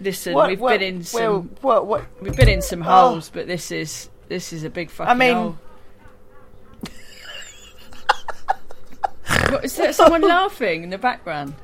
Listen, 0.00 0.32
uh, 0.32 0.36
What- 0.36 0.48
we've 0.48 0.60
what- 0.60 0.78
been 0.78 0.82
in 0.82 0.96
well, 1.12 1.42
some 1.42 1.50
what, 1.60 1.86
what? 1.86 2.04
we've 2.22 2.36
been 2.36 2.48
in 2.48 2.62
some 2.62 2.82
Oh. 2.82 3.10
holes, 3.10 3.30
but 3.32 3.46
this 3.46 3.70
is 3.70 4.08
this 4.28 4.52
is 4.52 4.64
a 4.64 4.70
big 4.70 4.90
fucking 4.90 5.10
I 5.10 5.14
mean- 5.14 5.34
hole. 5.36 5.56
what, 9.50 9.64
is 9.64 9.76
there 9.76 9.92
someone 9.92 10.22
laughing 10.22 10.84
in 10.84 10.90
the 10.90 10.98
background? 10.98 11.54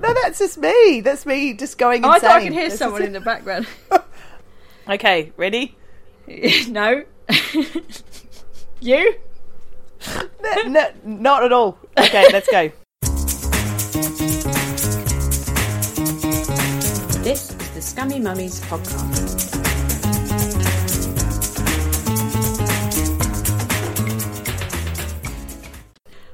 No, 0.00 0.14
that's 0.14 0.38
just 0.38 0.58
me. 0.58 1.00
That's 1.02 1.26
me 1.26 1.52
just 1.54 1.78
going 1.78 2.04
Oh, 2.04 2.10
I 2.10 2.14
insane. 2.16 2.28
thought 2.30 2.36
I 2.40 2.44
could 2.44 2.52
hear 2.52 2.68
This 2.68 2.78
someone 2.78 3.02
in 3.02 3.12
the 3.12 3.20
background. 3.20 3.66
Okay, 4.88 5.30
ready? 5.36 5.76
no, 6.68 7.04
you? 8.80 9.14
no, 10.42 10.62
no, 10.66 10.86
not 11.04 11.44
at 11.44 11.52
all. 11.52 11.78
Okay, 11.96 12.26
let's 12.32 12.48
go. 12.50 12.72
This 17.22 17.50
is 17.50 17.56
the 17.80 17.86
Scummy 17.86 18.20
Mummies 18.20 18.60
podcast. 18.60 19.56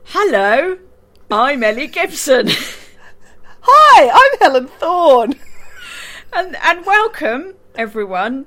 Hello, 0.07 0.79
I'm 1.31 1.63
Ellie 1.63 1.87
Gibson, 1.87 2.49
Hi, 3.61 4.11
I'm 4.13 4.39
Helen 4.41 4.67
Thorne. 4.67 5.35
and 6.33 6.57
and 6.57 6.85
welcome 6.85 7.55
everyone 7.77 8.47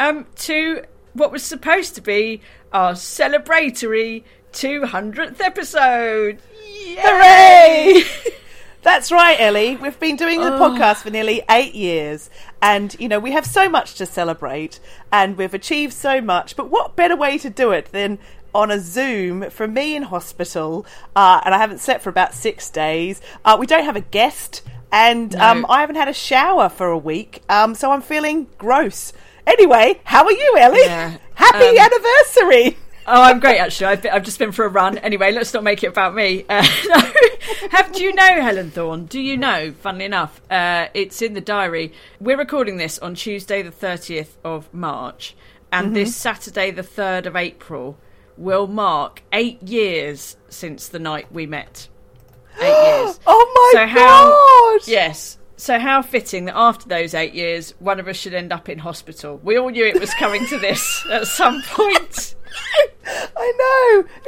um, 0.00 0.26
to 0.36 0.82
what 1.12 1.30
was 1.30 1.44
supposed 1.44 1.94
to 1.94 2.00
be 2.00 2.40
our 2.72 2.94
celebratory 2.94 4.24
200th 4.52 5.40
episode. 5.40 6.40
Yay! 6.64 6.96
Hooray! 6.98 8.32
That's 8.84 9.10
right, 9.10 9.40
Ellie. 9.40 9.76
We've 9.76 9.98
been 9.98 10.16
doing 10.16 10.40
Oh. 10.40 10.44
the 10.44 10.50
podcast 10.58 10.96
for 11.02 11.10
nearly 11.10 11.42
eight 11.50 11.74
years, 11.74 12.28
and 12.60 12.94
you 13.00 13.08
know 13.08 13.18
we 13.18 13.32
have 13.32 13.46
so 13.46 13.66
much 13.68 13.94
to 13.94 14.04
celebrate, 14.06 14.78
and 15.10 15.36
we've 15.38 15.54
achieved 15.54 15.94
so 15.94 16.20
much. 16.20 16.54
But 16.54 16.68
what 16.70 16.94
better 16.94 17.16
way 17.16 17.38
to 17.38 17.48
do 17.50 17.72
it 17.72 17.86
than 17.92 18.18
on 18.54 18.70
a 18.70 18.78
Zoom 18.78 19.48
from 19.50 19.72
me 19.72 19.96
in 19.96 20.02
hospital? 20.04 20.84
Uh, 21.16 21.40
and 21.46 21.54
I 21.54 21.58
haven't 21.58 21.78
slept 21.80 22.02
for 22.04 22.10
about 22.10 22.34
six 22.34 22.68
days. 22.68 23.22
Uh, 23.44 23.56
we 23.58 23.66
don't 23.66 23.84
have 23.84 23.96
a 23.96 24.00
guest, 24.02 24.60
and 24.92 25.34
um, 25.36 25.64
I 25.70 25.80
haven't 25.80 25.96
had 25.96 26.08
a 26.08 26.12
shower 26.14 26.68
for 26.68 26.88
a 26.88 26.98
week, 26.98 27.42
um, 27.48 27.74
so 27.74 27.90
I'm 27.90 28.02
feeling 28.02 28.48
gross. 28.58 29.14
Anyway, 29.46 30.00
how 30.04 30.24
are 30.24 30.32
you, 30.32 30.56
Ellie? 30.58 30.80
Yeah, 30.84 31.16
Happy 31.34 31.78
um, 31.78 31.86
anniversary! 31.90 32.76
Oh, 33.06 33.22
I'm 33.22 33.38
great 33.38 33.58
actually. 33.58 33.86
I've, 33.86 34.02
been, 34.02 34.12
I've 34.12 34.22
just 34.22 34.38
been 34.38 34.52
for 34.52 34.64
a 34.64 34.68
run. 34.68 34.98
Anyway, 34.98 35.32
let's 35.32 35.52
not 35.52 35.62
make 35.62 35.82
it 35.82 35.88
about 35.88 36.14
me. 36.14 36.44
Uh, 36.48 36.66
no. 36.88 37.12
Have 37.70 37.92
do 37.92 38.02
you 38.02 38.14
know 38.14 38.40
Helen 38.40 38.70
Thorne? 38.70 39.06
Do 39.06 39.20
you 39.20 39.36
know? 39.36 39.72
Funnily 39.72 40.06
enough, 40.06 40.40
uh, 40.50 40.88
it's 40.94 41.20
in 41.20 41.34
the 41.34 41.40
diary. 41.40 41.92
We're 42.20 42.38
recording 42.38 42.78
this 42.78 42.98
on 42.98 43.14
Tuesday, 43.14 43.62
the 43.62 43.70
30th 43.70 44.36
of 44.44 44.72
March, 44.72 45.36
and 45.70 45.94
this 45.94 46.14
Saturday, 46.14 46.70
the 46.70 46.82
3rd 46.82 47.26
of 47.26 47.36
April, 47.36 47.98
will 48.36 48.66
mark 48.66 49.22
eight 49.32 49.62
years 49.62 50.36
since 50.48 50.88
the 50.88 50.98
night 50.98 51.30
we 51.32 51.46
met. 51.46 51.88
Eight 52.60 52.66
years. 52.66 53.20
Oh 53.26 53.72
my 53.74 53.80
so 53.80 53.86
how? 53.86 54.30
god! 54.30 54.88
Yes. 54.88 55.38
So 55.56 55.78
how 55.78 56.02
fitting 56.02 56.44
that 56.46 56.56
after 56.56 56.88
those 56.88 57.14
eight 57.14 57.34
years, 57.34 57.74
one 57.78 57.98
of 57.98 58.08
us 58.08 58.16
should 58.16 58.34
end 58.34 58.52
up 58.52 58.68
in 58.68 58.78
hospital. 58.78 59.40
We 59.42 59.56
all 59.56 59.70
knew 59.70 59.84
it 59.84 60.00
was 60.00 60.12
coming 60.14 60.46
to 60.46 60.58
this 60.58 61.04
at 61.10 61.26
some 61.26 61.62
point. 61.62 62.34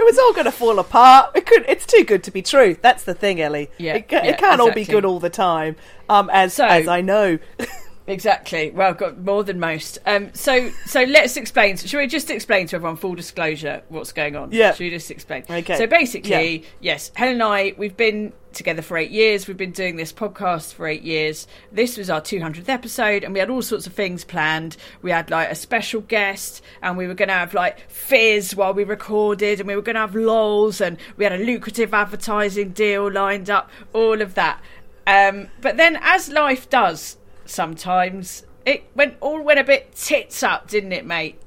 I 0.06 0.10
know 0.10 0.12
it 0.12 0.12
was 0.12 0.18
all 0.18 0.32
going 0.32 0.44
to 0.44 0.52
fall 0.52 0.78
apart. 0.78 1.32
It 1.34 1.46
could. 1.46 1.64
It's 1.68 1.84
too 1.86 2.04
good 2.04 2.22
to 2.24 2.30
be 2.30 2.42
true. 2.42 2.76
That's 2.80 3.02
the 3.04 3.14
thing, 3.14 3.40
Ellie. 3.40 3.70
Yeah, 3.78 3.94
it, 3.94 4.08
ca- 4.08 4.16
yeah, 4.22 4.30
it 4.30 4.38
can't 4.38 4.60
all 4.60 4.66
be 4.72 4.82
exactly. 4.82 4.94
good 4.94 5.04
all 5.04 5.18
the 5.20 5.30
time. 5.30 5.76
Um, 6.08 6.30
as 6.32 6.54
So- 6.54 6.64
as 6.66 6.86
I 6.88 7.00
know. 7.00 7.38
Exactly. 8.06 8.70
Well, 8.70 8.94
got 8.94 9.18
more 9.18 9.42
than 9.42 9.58
most. 9.58 9.98
Um, 10.06 10.32
so, 10.32 10.70
so 10.86 11.02
let's 11.02 11.36
explain. 11.36 11.76
Shall 11.76 12.00
we 12.00 12.06
just 12.06 12.30
explain 12.30 12.66
to 12.68 12.76
everyone, 12.76 12.96
full 12.96 13.14
disclosure, 13.14 13.82
what's 13.88 14.12
going 14.12 14.36
on? 14.36 14.52
Yeah. 14.52 14.72
Should 14.72 14.84
we 14.84 14.90
just 14.90 15.10
explain? 15.10 15.44
Okay. 15.48 15.76
So 15.76 15.86
basically, 15.86 16.64
yes, 16.80 17.10
Helen 17.14 17.34
and 17.34 17.42
I, 17.42 17.74
we've 17.76 17.96
been 17.96 18.32
together 18.52 18.80
for 18.80 18.96
eight 18.96 19.10
years. 19.10 19.48
We've 19.48 19.56
been 19.56 19.72
doing 19.72 19.96
this 19.96 20.12
podcast 20.12 20.74
for 20.74 20.86
eight 20.86 21.02
years. 21.02 21.48
This 21.72 21.96
was 21.96 22.08
our 22.08 22.20
200th 22.20 22.68
episode, 22.68 23.24
and 23.24 23.34
we 23.34 23.40
had 23.40 23.50
all 23.50 23.62
sorts 23.62 23.86
of 23.86 23.92
things 23.92 24.24
planned. 24.24 24.76
We 25.02 25.10
had 25.10 25.28
like 25.30 25.50
a 25.50 25.56
special 25.56 26.00
guest, 26.00 26.62
and 26.82 26.96
we 26.96 27.08
were 27.08 27.14
going 27.14 27.28
to 27.28 27.34
have 27.34 27.54
like 27.54 27.90
fizz 27.90 28.54
while 28.54 28.72
we 28.72 28.84
recorded, 28.84 29.58
and 29.58 29.66
we 29.66 29.74
were 29.74 29.82
going 29.82 29.94
to 29.94 30.00
have 30.00 30.14
lols, 30.14 30.80
and 30.80 30.96
we 31.16 31.24
had 31.24 31.32
a 31.32 31.44
lucrative 31.44 31.92
advertising 31.92 32.70
deal 32.70 33.10
lined 33.10 33.50
up. 33.50 33.68
All 33.92 34.22
of 34.22 34.34
that. 34.34 34.60
Um, 35.08 35.48
but 35.60 35.76
then, 35.76 35.98
as 36.00 36.28
life 36.28 36.70
does 36.70 37.16
sometimes, 37.50 38.44
it 38.64 38.84
went 38.94 39.16
all 39.20 39.42
went 39.42 39.60
a 39.60 39.64
bit 39.64 39.94
tits 39.94 40.42
up, 40.42 40.68
didn't 40.68 40.92
it, 40.92 41.06
mate? 41.06 41.40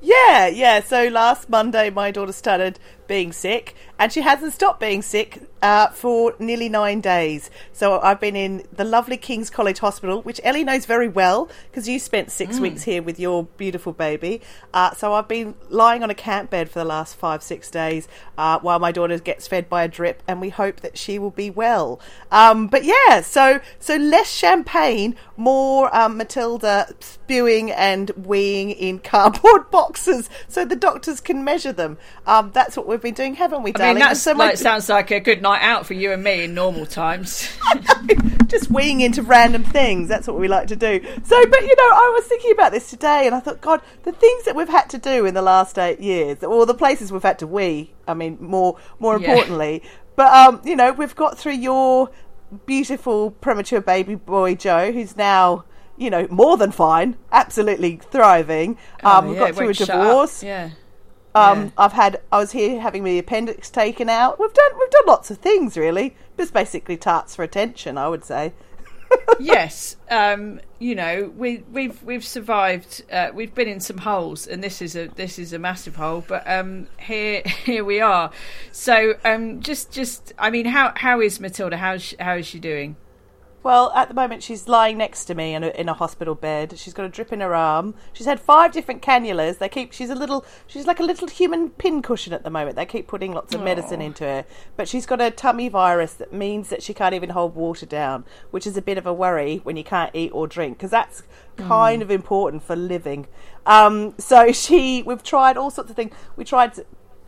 Yeah, 0.00 0.48
yeah. 0.48 0.80
So 0.80 1.08
last 1.08 1.48
Monday, 1.48 1.90
my 1.90 2.10
daughter 2.10 2.32
started 2.32 2.78
being 3.08 3.32
sick, 3.32 3.74
and 3.98 4.12
she 4.12 4.20
hasn't 4.20 4.52
stopped 4.52 4.78
being 4.78 5.02
sick 5.02 5.42
uh, 5.62 5.88
for 5.88 6.34
nearly 6.38 6.68
nine 6.68 7.00
days. 7.00 7.50
So 7.72 8.00
I've 8.00 8.20
been 8.20 8.36
in 8.36 8.64
the 8.72 8.84
lovely 8.84 9.16
King's 9.16 9.50
College 9.50 9.80
Hospital, 9.80 10.22
which 10.22 10.40
Ellie 10.44 10.64
knows 10.64 10.86
very 10.86 11.08
well 11.08 11.48
because 11.70 11.88
you 11.88 11.98
spent 11.98 12.30
six 12.30 12.60
weeks 12.60 12.84
here 12.84 13.02
with 13.02 13.18
your 13.18 13.44
beautiful 13.56 13.92
baby. 13.92 14.40
Uh, 14.72 14.92
so 14.94 15.14
I've 15.14 15.28
been 15.28 15.54
lying 15.68 16.02
on 16.02 16.10
a 16.10 16.14
camp 16.14 16.50
bed 16.50 16.70
for 16.70 16.78
the 16.78 16.84
last 16.84 17.16
five, 17.16 17.42
six 17.42 17.70
days 17.70 18.06
uh, 18.36 18.58
while 18.60 18.78
my 18.78 18.92
daughter 18.92 19.18
gets 19.18 19.48
fed 19.48 19.68
by 19.68 19.82
a 19.82 19.88
drip, 19.88 20.22
and 20.28 20.40
we 20.40 20.50
hope 20.50 20.80
that 20.80 20.96
she 20.96 21.18
will 21.18 21.30
be 21.30 21.50
well. 21.50 22.00
Um, 22.30 22.68
but 22.68 22.84
yeah, 22.84 23.20
so 23.22 23.60
so 23.80 23.96
less 23.96 24.30
champagne, 24.30 25.16
more 25.36 25.94
um, 25.96 26.16
Matilda 26.16 26.94
spewing 27.00 27.70
and 27.70 28.08
weeing 28.08 28.76
in 28.76 28.98
cardboard 29.08 29.70
boxes, 29.70 30.30
so 30.46 30.64
the 30.64 30.76
doctors 30.76 31.20
can 31.20 31.42
measure 31.42 31.72
them. 31.72 31.98
Um, 32.26 32.50
that's 32.52 32.76
what 32.76 32.86
we've 32.98 33.14
been 33.14 33.14
doing, 33.14 33.34
haven't 33.34 33.62
we, 33.62 33.72
I 33.76 33.92
mean, 33.94 34.00
that's 34.00 34.20
so 34.20 34.32
like 34.32 34.56
sounds 34.56 34.88
like 34.88 35.10
a 35.10 35.20
good 35.20 35.40
night 35.40 35.62
out 35.62 35.86
for 35.86 35.94
you 35.94 36.12
and 36.12 36.22
me 36.22 36.44
in 36.44 36.54
normal 36.54 36.84
times. 36.86 37.48
just 38.48 38.72
weeing 38.72 39.00
into 39.02 39.22
random 39.22 39.62
things. 39.62 40.08
That's 40.08 40.26
what 40.26 40.38
we 40.38 40.48
like 40.48 40.66
to 40.68 40.76
do. 40.76 41.00
So, 41.22 41.46
but 41.46 41.60
you 41.60 41.76
know, 41.76 41.82
I 41.94 42.12
was 42.16 42.24
thinking 42.26 42.52
about 42.52 42.72
this 42.72 42.90
today, 42.90 43.26
and 43.26 43.34
I 43.34 43.40
thought, 43.40 43.60
God, 43.60 43.80
the 44.02 44.12
things 44.12 44.44
that 44.44 44.56
we've 44.56 44.68
had 44.68 44.88
to 44.90 44.98
do 44.98 45.26
in 45.26 45.34
the 45.34 45.42
last 45.42 45.78
eight 45.78 46.00
years, 46.00 46.42
or 46.42 46.66
the 46.66 46.74
places 46.74 47.12
we've 47.12 47.22
had 47.22 47.38
to 47.40 47.46
wee. 47.46 47.92
I 48.06 48.14
mean, 48.14 48.38
more 48.40 48.76
more 48.98 49.18
Yeah. 49.18 49.28
importantly, 49.30 49.82
but 50.16 50.32
um, 50.32 50.60
you 50.64 50.74
know, 50.76 50.92
we've 50.92 51.14
got 51.14 51.38
through 51.38 51.52
your 51.54 52.10
beautiful 52.66 53.30
premature 53.32 53.80
baby 53.80 54.14
boy 54.14 54.54
Joe, 54.54 54.92
who's 54.92 55.16
now. 55.16 55.64
You 56.00 56.10
know, 56.10 56.28
more 56.30 56.56
than 56.56 56.70
fine, 56.70 57.16
absolutely 57.32 57.96
thriving. 57.96 58.78
Um, 59.02 59.24
Oh, 59.24 59.28
we've 59.30 59.36
yeah, 59.36 59.46
got 59.48 59.54
through 59.56 59.64
a 59.64 59.66
won't 59.66 59.76
shut 59.78 59.90
up. 59.90 60.00
divorce. 60.00 60.42
Yeah. 60.44 60.70
Um, 61.38 61.64
Yeah. 61.64 61.70
I've 61.78 61.92
had 61.92 62.20
I 62.32 62.38
was 62.38 62.52
here 62.52 62.80
having 62.80 63.02
my 63.02 63.10
appendix 63.10 63.70
taken 63.70 64.08
out. 64.08 64.38
We've 64.40 64.52
done 64.52 64.70
we've 64.78 64.90
done 64.90 65.06
lots 65.06 65.30
of 65.30 65.38
things 65.38 65.76
really. 65.76 66.16
Just 66.36 66.52
basically 66.52 66.96
tarts 66.96 67.34
for 67.36 67.42
attention, 67.42 67.98
I 67.98 68.08
would 68.08 68.24
say. 68.24 68.52
yes, 69.40 69.96
um, 70.10 70.60
you 70.78 70.94
know 70.94 71.32
we 71.36 71.64
we've 71.72 72.02
we've 72.02 72.24
survived. 72.24 73.04
Uh, 73.10 73.30
we've 73.32 73.54
been 73.54 73.68
in 73.68 73.80
some 73.80 73.98
holes, 73.98 74.46
and 74.46 74.62
this 74.62 74.82
is 74.82 74.94
a 74.96 75.08
this 75.08 75.38
is 75.38 75.52
a 75.52 75.58
massive 75.58 75.96
hole. 75.96 76.24
But 76.26 76.48
um, 76.48 76.88
here 76.98 77.42
here 77.64 77.84
we 77.84 78.00
are. 78.00 78.30
So 78.72 79.14
um, 79.24 79.60
just 79.60 79.90
just 79.90 80.32
I 80.38 80.50
mean, 80.50 80.66
how 80.66 80.92
how 80.96 81.20
is 81.20 81.40
Matilda? 81.40 81.76
How's 81.78 82.02
she, 82.02 82.16
how 82.18 82.34
is 82.34 82.46
she 82.46 82.58
doing? 82.58 82.96
Well, 83.68 83.92
at 83.94 84.08
the 84.08 84.14
moment, 84.14 84.42
she's 84.42 84.66
lying 84.66 84.96
next 84.96 85.26
to 85.26 85.34
me 85.34 85.54
in 85.54 85.62
a, 85.62 85.68
in 85.68 85.90
a 85.90 85.92
hospital 85.92 86.34
bed. 86.34 86.78
She's 86.78 86.94
got 86.94 87.04
a 87.04 87.08
drip 87.10 87.34
in 87.34 87.40
her 87.40 87.54
arm. 87.54 87.94
She's 88.14 88.24
had 88.24 88.40
five 88.40 88.72
different 88.72 89.02
cannulas. 89.02 89.58
They 89.58 89.68
keep. 89.68 89.92
She's 89.92 90.08
a 90.08 90.14
little. 90.14 90.46
She's 90.66 90.86
like 90.86 91.00
a 91.00 91.02
little 91.02 91.28
human 91.28 91.68
pin 91.68 92.00
cushion 92.00 92.32
at 92.32 92.44
the 92.44 92.48
moment. 92.48 92.76
They 92.76 92.86
keep 92.86 93.06
putting 93.06 93.34
lots 93.34 93.54
of 93.54 93.60
medicine 93.60 94.00
into 94.00 94.24
her, 94.24 94.46
but 94.78 94.88
she's 94.88 95.04
got 95.04 95.20
a 95.20 95.30
tummy 95.30 95.68
virus 95.68 96.14
that 96.14 96.32
means 96.32 96.70
that 96.70 96.82
she 96.82 96.94
can't 96.94 97.14
even 97.14 97.28
hold 97.28 97.56
water 97.56 97.84
down, 97.84 98.24
which 98.52 98.66
is 98.66 98.78
a 98.78 98.80
bit 98.80 98.96
of 98.96 99.06
a 99.06 99.12
worry 99.12 99.58
when 99.64 99.76
you 99.76 99.84
can't 99.84 100.12
eat 100.14 100.30
or 100.32 100.46
drink 100.46 100.78
because 100.78 100.90
that's 100.90 101.22
kind 101.58 102.00
of 102.00 102.10
important 102.10 102.62
for 102.62 102.74
living. 102.74 103.26
Um, 103.66 104.14
so 104.16 104.50
she, 104.52 105.02
we've 105.02 105.22
tried 105.22 105.58
all 105.58 105.70
sorts 105.70 105.90
of 105.90 105.96
things. 105.96 106.14
We 106.36 106.44
tried 106.46 106.72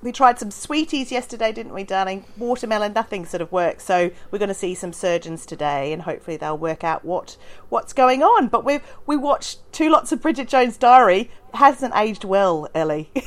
we 0.02 0.12
tried 0.12 0.38
some 0.38 0.50
sweeties 0.50 1.12
yesterday, 1.12 1.52
didn't 1.52 1.74
we, 1.74 1.84
darling? 1.84 2.24
Watermelon, 2.38 2.92
nothing 2.94 3.26
sort 3.26 3.40
of 3.42 3.52
worked. 3.52 3.82
So 3.82 4.10
we're 4.30 4.38
going 4.38 4.48
to 4.48 4.54
see 4.54 4.74
some 4.74 4.92
surgeons 4.92 5.44
today, 5.44 5.92
and 5.92 6.02
hopefully 6.02 6.36
they'll 6.36 6.56
work 6.58 6.82
out 6.84 7.04
what 7.04 7.36
what's 7.68 7.92
going 7.92 8.22
on. 8.22 8.48
But 8.48 8.64
we 8.64 8.80
we 9.06 9.16
watched 9.16 9.58
two 9.72 9.90
lots 9.90 10.10
of 10.12 10.22
Bridget 10.22 10.48
Jones' 10.48 10.76
Diary. 10.76 11.30
Hasn't 11.54 11.94
aged 11.96 12.24
well, 12.24 12.68
Ellie. 12.74 13.10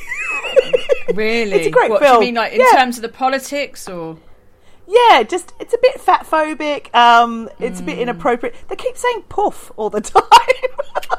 Really, 1.13 1.51
It's 1.57 1.67
a 1.67 1.69
great 1.69 1.91
what, 1.91 1.99
Do 1.99 2.05
film. 2.05 2.15
you 2.21 2.27
mean 2.27 2.35
like 2.35 2.53
in 2.53 2.61
Yeah. 2.61 2.71
terms 2.79 2.97
of 2.97 3.01
the 3.01 3.09
politics 3.09 3.89
or? 3.89 4.17
Yeah, 4.93 5.23
just 5.23 5.53
it's 5.59 5.73
a 5.73 5.77
bit 5.81 5.99
fat 5.99 6.25
phobic. 6.25 6.93
Um, 6.93 7.49
it's 7.59 7.79
a 7.79 7.83
bit 7.83 7.95
Hmm. 7.95 8.01
inappropriate. 8.03 8.55
They 8.67 8.75
keep 8.75 8.95
saying 8.97 9.23
"puff" 9.29 9.71
all 9.75 9.89
the 9.89 10.01
time. 10.15 10.21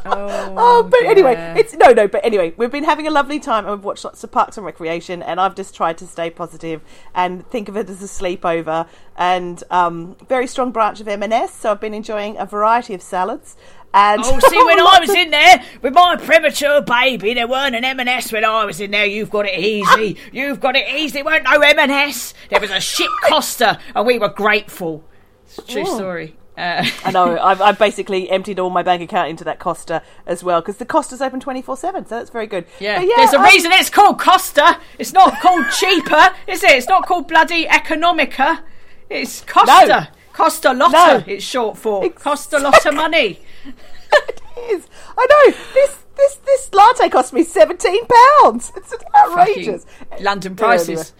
Oh, 0.07 0.83
but 0.91 1.03
anyway, 1.05 1.35
it's 1.57 1.75
no, 1.75 1.93
no. 1.93 2.07
But 2.07 2.25
anyway, 2.25 2.55
we've 2.57 2.71
been 2.71 2.85
having 2.85 3.07
a 3.07 3.11
lovely 3.11 3.41
time, 3.41 3.65
and 3.67 3.75
we've 3.75 3.85
watched 3.85 4.05
lots 4.05 4.23
of 4.23 4.31
Parks 4.31 4.57
and 4.57 4.65
Recreation, 4.67 5.23
and 5.23 5.41
I've 5.41 5.55
just 5.55 5.75
tried 5.75 5.99
to 5.99 6.07
stay 6.07 6.31
positive 6.31 6.83
and 7.15 7.49
think 7.51 7.69
of 7.69 7.77
it 7.77 7.89
as 7.91 8.03
a 8.03 8.07
sleepover. 8.07 8.87
And 9.17 9.63
um, 9.71 10.17
very 10.29 10.47
strong 10.47 10.71
branch 10.73 11.01
of 11.01 11.09
M&S, 11.09 11.55
so 11.55 11.71
I've 11.71 11.81
been 11.81 11.95
enjoying 11.95 12.37
a 12.37 12.47
variety 12.47 12.95
of 12.95 13.03
salads. 13.03 13.57
And 13.97 14.21
Oh, 14.25 14.39
see, 14.41 14.57
when 14.65 14.81
I 14.81 14.99
was 15.01 15.11
in 15.11 15.31
there 15.31 15.63
with 15.81 15.95
my 15.95 16.17
premature 16.17 16.83
baby, 16.83 17.33
there 17.33 17.47
weren't 17.47 17.77
an 17.77 17.85
M&S 17.85 18.33
when 18.33 18.45
I 18.45 18.65
was 18.65 18.81
in 18.81 18.91
there. 18.91 19.07
You've 19.07 19.31
got 19.31 19.47
it 19.47 19.57
easy. 19.57 20.17
You've 20.33 20.59
got 20.59 20.75
it 20.75 20.89
easy. 20.93 21.13
There 21.23 21.25
weren't 21.25 21.45
no 21.45 21.61
M&S. 21.61 22.35
There 22.51 22.61
was 22.61 22.71
a 22.73 22.81
shit 22.81 23.09
Costa, 23.23 23.79
and 23.95 24.05
we 24.05 24.19
were 24.19 24.29
grateful. 24.31 25.05
It's 25.47 25.59
a 25.59 25.63
true 25.63 25.85
Oh. 25.87 25.95
story. 25.97 26.37
Uh, 26.59 26.85
I 27.05 27.11
know. 27.13 27.39
I've, 27.43 27.61
I've 27.61 27.79
basically 27.79 28.29
emptied 28.31 28.59
all 28.59 28.71
my 28.71 28.83
bank 28.83 29.01
account 29.03 29.29
into 29.29 29.45
that 29.45 29.59
Costa 29.61 30.03
as 30.27 30.43
well 30.43 30.61
because 30.61 30.77
the 30.79 30.85
Costa's 30.87 31.21
open 31.23 31.39
twenty 31.41 31.63
four 31.63 31.77
seven, 31.77 32.05
so 32.07 32.17
that's 32.19 32.31
very 32.31 32.47
good. 32.49 32.65
yeah, 32.81 32.99
But 33.01 33.09
there's 33.17 33.33
a 33.33 33.39
um, 33.39 33.45
reason 33.45 33.71
it's 33.73 33.91
called 33.91 34.19
Costa. 34.21 34.79
It's 34.99 35.13
not 35.13 35.41
called 35.41 35.67
cheaper, 35.71 36.31
is 36.49 36.63
it? 36.65 36.71
It's 36.73 36.89
not 36.89 37.07
called 37.07 37.27
bloody 37.29 37.69
Economica. 37.69 38.63
It's 39.11 39.41
Costa. 39.43 39.87
No. 39.89 40.07
Costa 40.33 40.73
Lotta, 40.73 40.93
No. 40.93 41.25
it's 41.33 41.45
short 41.45 41.77
for. 41.79 42.05
Exactly. 42.05 42.23
Costa 42.25 42.59
Lotta 42.59 42.91
money. 42.93 43.41
it 44.29 44.43
is. 44.71 44.87
I 45.17 45.27
know. 45.31 45.57
This 45.75 45.99
this 46.17 46.35
this 46.37 46.73
latte 46.73 47.09
cost 47.09 47.33
me 47.33 47.43
seventeen 47.45 48.03
pounds. 48.43 48.73
It's 48.77 48.95
outrageous. 49.17 49.85
fucking 49.85 50.25
London 50.25 50.53
Yeah, 50.53 50.57
prices. 50.59 51.13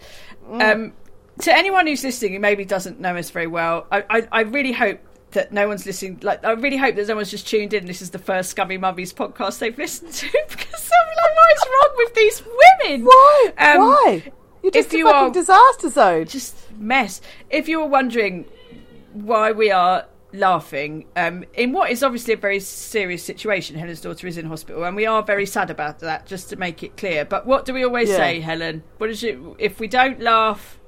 anyway. 0.49 0.63
Mm. 0.65 0.73
Um, 0.75 0.93
to 1.41 1.53
anyone 1.55 1.85
who's 1.87 2.03
listening 2.03 2.33
who 2.33 2.39
maybe 2.39 2.63
doesn't 2.65 2.99
know 2.99 3.15
us 3.17 3.29
very 3.29 3.47
well, 3.47 3.87
I, 3.91 4.03
I, 4.09 4.27
I 4.31 4.41
really 4.41 4.71
hope 4.71 4.99
that 5.31 5.51
no 5.51 5.67
one's 5.67 5.85
listening. 5.85 6.19
Like, 6.21 6.45
I 6.45 6.51
really 6.51 6.77
hope 6.77 6.95
that 6.95 7.07
no 7.09 7.15
one's 7.17 7.29
just 7.31 7.45
tuned 7.47 7.73
in. 7.73 7.85
This 7.87 8.01
is 8.01 8.11
the 8.11 8.19
first 8.19 8.51
Scummy 8.51 8.77
Mummies 8.77 9.13
podcast 9.13 9.59
they've 9.59 9.77
listened 9.77 10.13
to 10.13 10.27
because 10.49 10.91
I'm 10.91 11.07
like, 11.17 11.35
what 11.35 11.57
is 11.57 11.63
wrong 11.67 11.93
with 11.97 12.13
these 12.13 12.43
women? 12.45 13.05
Why? 13.05 13.53
Um, 13.57 13.79
Why? 13.79 14.23
You're 14.63 14.71
just 14.71 14.87
if 14.89 14.93
a 14.93 14.97
you 14.97 15.05
fucking 15.05 15.27
are- 15.29 15.33
disaster 15.33 15.89
zone. 15.89 16.25
Just 16.25 16.71
mess. 16.77 17.19
If 17.49 17.67
you 17.67 17.79
were 17.79 17.87
wondering 17.87 18.45
why 19.11 19.51
we 19.51 19.71
are 19.71 20.05
laughing, 20.35 21.05
um, 21.15 21.43
in 21.53 21.71
what 21.71 21.89
is 21.91 22.03
obviously 22.03 22.33
a 22.33 22.37
very 22.37 22.59
serious 22.59 23.23
situation, 23.23 23.77
Helen's 23.77 24.01
daughter 24.01 24.27
is 24.27 24.37
in 24.37 24.45
hospital, 24.45 24.83
and 24.83 24.95
we 24.95 25.05
are 25.05 25.23
very 25.23 25.45
sad 25.45 25.69
about 25.69 25.99
that. 25.99 26.25
Just 26.25 26.49
to 26.49 26.55
make 26.55 26.83
it 26.83 26.97
clear. 26.97 27.25
But 27.25 27.45
what 27.45 27.65
do 27.65 27.73
we 27.73 27.83
always 27.83 28.09
Yeah. 28.09 28.17
say, 28.17 28.39
Helen? 28.41 28.83
What 28.97 29.09
is 29.09 29.23
it? 29.23 29.37
If 29.57 29.79
we 29.79 29.87
don't 29.87 30.19
laugh, 30.19 30.79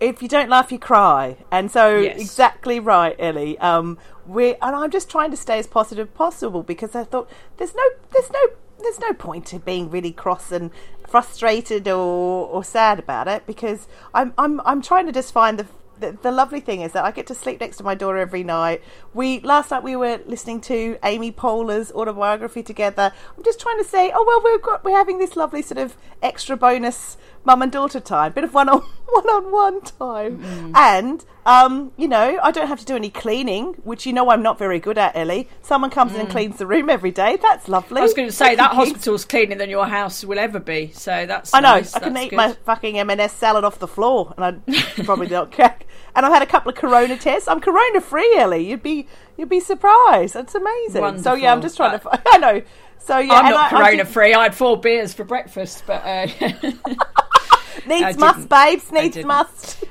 if 0.00 0.22
you 0.22 0.28
don't 0.28 0.48
laugh, 0.48 0.70
you 0.70 0.78
cry. 0.78 1.36
And 1.50 1.70
so, 1.70 1.98
Yes. 1.98 2.20
exactly 2.20 2.78
right, 2.78 3.16
Ellie. 3.18 3.58
Um, 3.58 3.98
we 4.26 4.54
and 4.56 4.76
I'm 4.76 4.90
just 4.90 5.10
trying 5.10 5.30
to 5.30 5.36
stay 5.36 5.58
as 5.58 5.66
positive 5.66 6.08
as 6.08 6.14
possible 6.14 6.62
because 6.62 6.94
I 6.94 7.04
thought 7.04 7.28
there's 7.56 7.74
no, 7.74 7.82
there's 8.12 8.30
no, 8.30 8.40
there's 8.80 9.00
no 9.00 9.12
point 9.14 9.52
in 9.52 9.58
being 9.60 9.90
really 9.90 10.12
cross 10.12 10.52
and 10.52 10.70
frustrated 11.08 11.88
or, 11.88 12.46
or 12.46 12.62
sad 12.62 12.98
about 12.98 13.26
it 13.26 13.46
because 13.46 13.88
I'm, 14.14 14.34
I'm, 14.38 14.60
I'm 14.64 14.82
trying 14.82 15.06
to 15.06 15.12
just 15.12 15.32
find 15.32 15.58
the. 15.58 15.66
The, 16.00 16.16
the 16.22 16.30
lovely 16.30 16.60
thing 16.60 16.80
is 16.82 16.92
that 16.92 17.04
I 17.04 17.10
get 17.10 17.26
to 17.28 17.34
sleep 17.34 17.60
next 17.60 17.78
to 17.78 17.84
my 17.84 17.94
daughter 17.94 18.18
every 18.18 18.44
night. 18.44 18.82
We 19.14 19.40
last 19.40 19.70
night 19.70 19.82
we 19.82 19.96
were 19.96 20.20
listening 20.26 20.60
to 20.62 20.98
Amy 21.02 21.32
Poehler's 21.32 21.90
autobiography 21.92 22.62
together. 22.62 23.12
I'm 23.36 23.42
just 23.44 23.60
trying 23.60 23.78
to 23.78 23.84
say, 23.84 24.10
oh 24.14 24.24
well, 24.26 24.42
we've 24.52 24.62
got 24.62 24.84
we're 24.84 24.96
having 24.96 25.18
this 25.18 25.36
lovely 25.36 25.62
sort 25.62 25.78
of 25.78 25.96
extra 26.22 26.56
bonus 26.56 27.16
mum 27.44 27.62
and 27.62 27.72
daughter 27.72 28.00
time, 28.00 28.32
bit 28.32 28.44
of 28.44 28.54
one 28.54 28.68
on 28.68 28.80
one 29.06 29.28
on 29.28 29.52
one 29.52 29.80
time, 29.82 30.38
Mm. 30.38 30.72
and 30.76 31.24
um, 31.48 31.92
you 31.96 32.08
know, 32.08 32.38
I 32.42 32.50
don't 32.50 32.66
have 32.68 32.78
to 32.80 32.84
do 32.84 32.94
any 32.94 33.08
cleaning, 33.08 33.72
which 33.84 34.04
you 34.04 34.12
know 34.12 34.28
I'm 34.30 34.42
not 34.42 34.58
very 34.58 34.78
good 34.78 34.98
at, 34.98 35.16
Ellie. 35.16 35.48
Someone 35.62 35.90
comes 35.90 36.12
in 36.14 36.20
and 36.20 36.28
cleans 36.28 36.58
the 36.58 36.66
room 36.66 36.90
every 36.90 37.10
day. 37.10 37.38
That's 37.40 37.68
lovely. 37.68 37.96
Mm. 37.96 38.00
I 38.00 38.02
was 38.02 38.12
going 38.14 38.28
to 38.28 38.34
say 38.34 38.54
that 38.54 38.72
hospital's 38.72 39.24
cleaner 39.24 39.56
than 39.56 39.70
your 39.70 39.86
house 39.86 40.22
will 40.24 40.38
ever 40.38 40.60
be. 40.60 40.92
So 40.92 41.24
that's 41.26 41.54
I 41.54 41.60
know. 41.60 41.72
nice, 41.76 41.94
I 41.94 42.00
can 42.00 42.12
that's 42.12 42.26
eat 42.26 42.30
good. 42.30 42.36
my 42.36 42.52
fucking 42.52 42.98
M&S 42.98 43.32
salad 43.32 43.64
off 43.64 43.78
the 43.78 43.88
floor, 43.88 44.34
and 44.36 44.44
I'd 44.66 44.84
probably 45.06 45.28
not 45.28 45.50
crack. 45.52 45.86
And 46.14 46.26
I've 46.26 46.32
had 46.32 46.42
a 46.42 46.46
couple 46.46 46.68
of 46.70 46.76
Corona 46.76 47.16
tests. 47.16 47.48
I'm 47.48 47.60
Corona 47.60 48.00
free, 48.02 48.34
Ellie. 48.36 48.68
You'd 48.68 48.82
be 48.82 49.06
you'd 49.38 49.48
be 49.48 49.60
surprised. 49.60 50.36
It's 50.36 50.54
amazing. 50.54 51.22
So 51.22 51.32
yeah, 51.34 51.52
I'm 51.52 51.62
just 51.62 51.76
trying 51.76 51.98
to. 51.98 52.20
I 52.26 52.38
know. 52.38 52.62
So 52.98 53.16
yeah, 53.18 53.32
I'm 53.34 53.52
not 53.54 53.72
I- 53.72 53.76
I 53.76 53.80
Corona 53.80 53.96
did- 54.04 54.08
free. 54.08 54.34
I 54.34 54.42
had 54.42 54.54
four 54.54 54.78
beers 54.78 55.14
for 55.14 55.24
breakfast, 55.24 55.84
but 55.86 56.02
uh, 56.04 56.26
Needs 57.86 58.18
must, 58.18 58.48
babes. 58.50 58.92
Needs 58.92 59.24
must. 59.24 59.84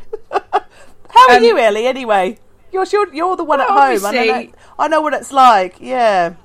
How 1.17 1.33
are 1.33 1.37
Um, 1.37 1.43
you, 1.43 1.57
Ellie? 1.57 1.87
Anyway, 1.87 2.37
you're 2.71 2.85
you're, 2.85 3.13
you're 3.13 3.35
the 3.35 3.43
one 3.43 3.59
Well, 3.59 3.69
at 3.69 3.99
home. 4.01 4.05
I 4.05 4.11
know, 4.11 4.25
that- 4.27 4.49
I 4.79 4.87
know 4.87 5.01
what 5.01 5.13
it's 5.13 5.31
like. 5.31 5.77
Yeah. 5.79 6.35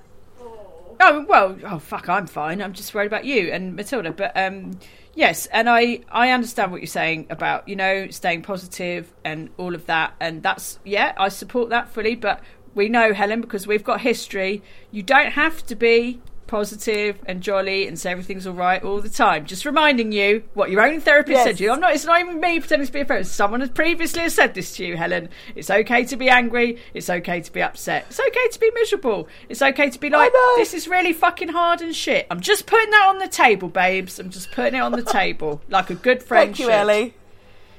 Oh 1.00 1.24
well, 1.28 1.56
oh 1.64 1.78
fuck, 1.78 2.08
I'm 2.08 2.26
fine. 2.26 2.62
I'm 2.62 2.72
just 2.72 2.94
worried 2.94 3.08
about 3.08 3.24
you 3.24 3.50
and 3.50 3.74
Matilda. 3.74 4.12
But 4.12 4.36
um, 4.36 4.78
yes, 5.14 5.46
and 5.46 5.68
I 5.68 6.00
I 6.10 6.30
understand 6.30 6.70
what 6.70 6.80
you're 6.80 6.86
saying 6.86 7.26
about 7.28 7.68
you 7.68 7.74
know 7.76 8.08
staying 8.10 8.42
positive 8.42 9.12
and 9.24 9.50
all 9.56 9.74
of 9.74 9.86
that, 9.86 10.14
and 10.20 10.42
that's 10.42 10.78
yeah, 10.84 11.12
I 11.16 11.28
support 11.28 11.70
that 11.70 11.88
fully. 11.88 12.14
But 12.14 12.40
we 12.74 12.88
know 12.88 13.12
Helen 13.12 13.40
because 13.40 13.66
we've 13.66 13.82
got 13.82 14.00
history. 14.02 14.62
You 14.92 15.02
don't 15.02 15.32
have 15.32 15.66
to 15.66 15.74
be 15.74 16.20
positive 16.52 17.18
and 17.24 17.40
jolly 17.40 17.88
and 17.88 17.98
say 17.98 18.10
everything's 18.10 18.46
all 18.46 18.52
right 18.52 18.84
all 18.84 19.00
the 19.00 19.08
time. 19.08 19.46
Just 19.46 19.64
reminding 19.64 20.12
you 20.12 20.44
what 20.52 20.70
your 20.70 20.82
own 20.82 21.00
therapist 21.00 21.32
Yes. 21.32 21.44
said 21.44 21.56
to 21.56 21.64
you. 21.64 21.72
I'm 21.72 21.80
not. 21.80 21.94
It's 21.94 22.04
not 22.04 22.20
even 22.20 22.38
me 22.42 22.60
pretending 22.60 22.86
to 22.86 22.92
be 22.92 23.00
a 23.00 23.04
therapist. 23.06 23.34
Someone 23.34 23.60
has 23.60 23.70
previously 23.70 24.28
said 24.28 24.52
this 24.52 24.76
to 24.76 24.84
you, 24.84 24.98
Helen. 24.98 25.30
It's 25.54 25.70
okay 25.70 26.04
to 26.04 26.14
be 26.14 26.28
angry. 26.28 26.76
It's 26.92 27.08
okay 27.08 27.40
to 27.40 27.50
be 27.50 27.62
upset. 27.62 28.04
It's 28.10 28.20
okay 28.20 28.48
to 28.52 28.60
be 28.60 28.70
miserable. 28.74 29.28
It's 29.48 29.62
okay 29.62 29.88
to 29.88 29.98
be 29.98 30.10
like, 30.10 30.30
this 30.58 30.74
is 30.74 30.86
really 30.86 31.14
fucking 31.14 31.48
hard 31.48 31.80
and 31.80 31.96
shit. 31.96 32.26
I'm 32.30 32.40
just 32.40 32.66
putting 32.66 32.90
that 32.90 33.06
on 33.08 33.18
the 33.18 33.28
table, 33.28 33.68
babes. 33.68 34.18
I'm 34.18 34.28
just 34.28 34.52
putting 34.52 34.74
it 34.74 34.82
on 34.82 34.92
the 34.92 35.02
table 35.20 35.62
like 35.70 35.88
a 35.88 35.94
good 35.94 36.22
friend 36.22 36.48
Thank 36.48 36.58
you, 36.58 36.66
should. 36.66 36.74
Ellie. 36.74 37.14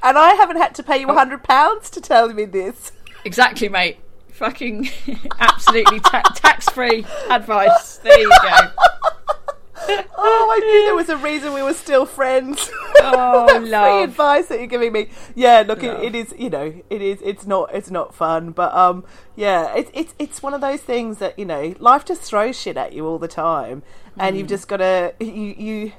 And 0.01 0.17
I 0.17 0.33
haven't 0.33 0.57
had 0.57 0.73
to 0.75 0.83
pay 0.83 0.97
you 0.97 1.09
oh. 1.09 1.11
a 1.11 1.13
hundred 1.13 1.43
pounds 1.43 1.91
to 1.91 2.01
tell 2.01 2.33
me 2.33 2.45
this. 2.45 2.91
Exactly, 3.23 3.69
mate. 3.69 3.99
Fucking 4.43 4.89
absolutely 5.39 6.01
ta- 6.01 6.21
tax-free 6.35 7.05
advice. 7.29 7.97
There 7.99 8.19
you 8.19 8.29
go. 8.29 8.49
Oh, 10.25 10.49
I 10.55 10.59
knew 10.59 10.85
there 10.85 10.95
was 10.95 11.09
a 11.09 11.17
reason 11.17 11.51
we 11.53 11.61
were 11.61 11.73
still 11.73 12.05
friends. 12.05 12.69
Oh, 13.01 13.47
free 13.59 14.03
advice 14.03 14.45
that 14.47 14.59
you're 14.59 14.67
giving 14.67 14.93
me. 14.93 15.09
Yeah, 15.35 15.63
look, 15.67 15.83
it, 15.83 16.01
it 16.01 16.15
is. 16.15 16.33
You 16.37 16.49
know, 16.49 16.73
it 16.89 17.01
is. 17.01 17.19
It's 17.21 17.45
not. 17.45 17.73
It's 17.75 17.91
not 17.91 18.15
fun, 18.15 18.51
but 18.51 18.73
um, 18.73 19.03
yeah, 19.35 19.73
it's 19.75 19.91
it's 19.93 20.13
it's 20.19 20.41
one 20.41 20.53
of 20.53 20.61
those 20.61 20.79
things 20.79 21.17
that 21.17 21.37
you 21.37 21.43
know, 21.43 21.75
life 21.79 22.05
just 22.05 22.21
throws 22.21 22.57
shit 22.57 22.77
at 22.77 22.93
you 22.93 23.05
all 23.05 23.19
the 23.19 23.27
time, 23.27 23.83
and 24.17 24.35
Mm. 24.35 24.39
you've 24.39 24.47
just 24.47 24.69
got 24.69 24.77
to 24.77 25.13
you 25.19 25.27
you. 25.57 25.91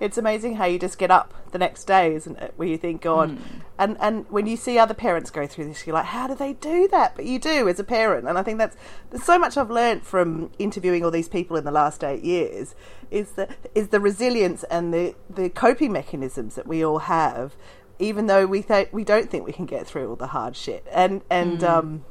It's 0.00 0.16
amazing 0.18 0.56
how 0.56 0.64
you 0.64 0.78
just 0.78 0.98
get 0.98 1.10
up 1.10 1.34
the 1.52 1.58
next 1.58 1.84
day, 1.84 2.14
isn't 2.14 2.38
it? 2.38 2.54
Where 2.56 2.66
you 2.66 2.78
think, 2.78 3.02
God, 3.02 3.30
Mm. 3.32 3.38
and 3.78 3.96
and 4.00 4.24
when 4.30 4.46
you 4.46 4.56
see 4.56 4.78
other 4.78 4.94
parents 4.94 5.30
go 5.30 5.46
through 5.46 5.66
this, 5.66 5.86
you're 5.86 5.94
like, 5.94 6.06
how 6.06 6.26
do 6.26 6.34
they 6.34 6.54
do 6.54 6.88
that? 6.88 7.14
But 7.16 7.26
you 7.26 7.38
do 7.38 7.68
as 7.68 7.78
a 7.78 7.84
parent, 7.84 8.26
and 8.26 8.38
I 8.38 8.42
think 8.42 8.58
that's 8.58 8.76
there's 9.10 9.22
so 9.24 9.38
much 9.38 9.56
I've 9.58 9.70
learned 9.70 10.02
from 10.02 10.50
interviewing 10.58 11.04
all 11.04 11.10
these 11.10 11.28
people 11.28 11.56
in 11.56 11.64
the 11.64 11.70
last 11.70 12.02
eight 12.02 12.24
years 12.24 12.74
is 13.10 13.32
the 13.32 13.48
is 13.74 13.88
the 13.88 14.00
resilience 14.00 14.64
and 14.64 14.92
the 14.94 15.14
the 15.28 15.50
coping 15.50 15.92
mechanisms 15.92 16.54
that 16.54 16.66
we 16.66 16.84
all 16.84 17.00
have, 17.00 17.54
even 17.98 18.26
though 18.26 18.46
we 18.46 18.62
th- 18.62 18.88
we 18.92 19.04
don't 19.04 19.28
think 19.30 19.44
we 19.44 19.52
can 19.52 19.66
get 19.66 19.86
through 19.86 20.08
all 20.08 20.16
the 20.16 20.28
hard 20.28 20.56
shit, 20.56 20.86
and 20.90 21.20
and 21.28 21.62
um 21.62 22.04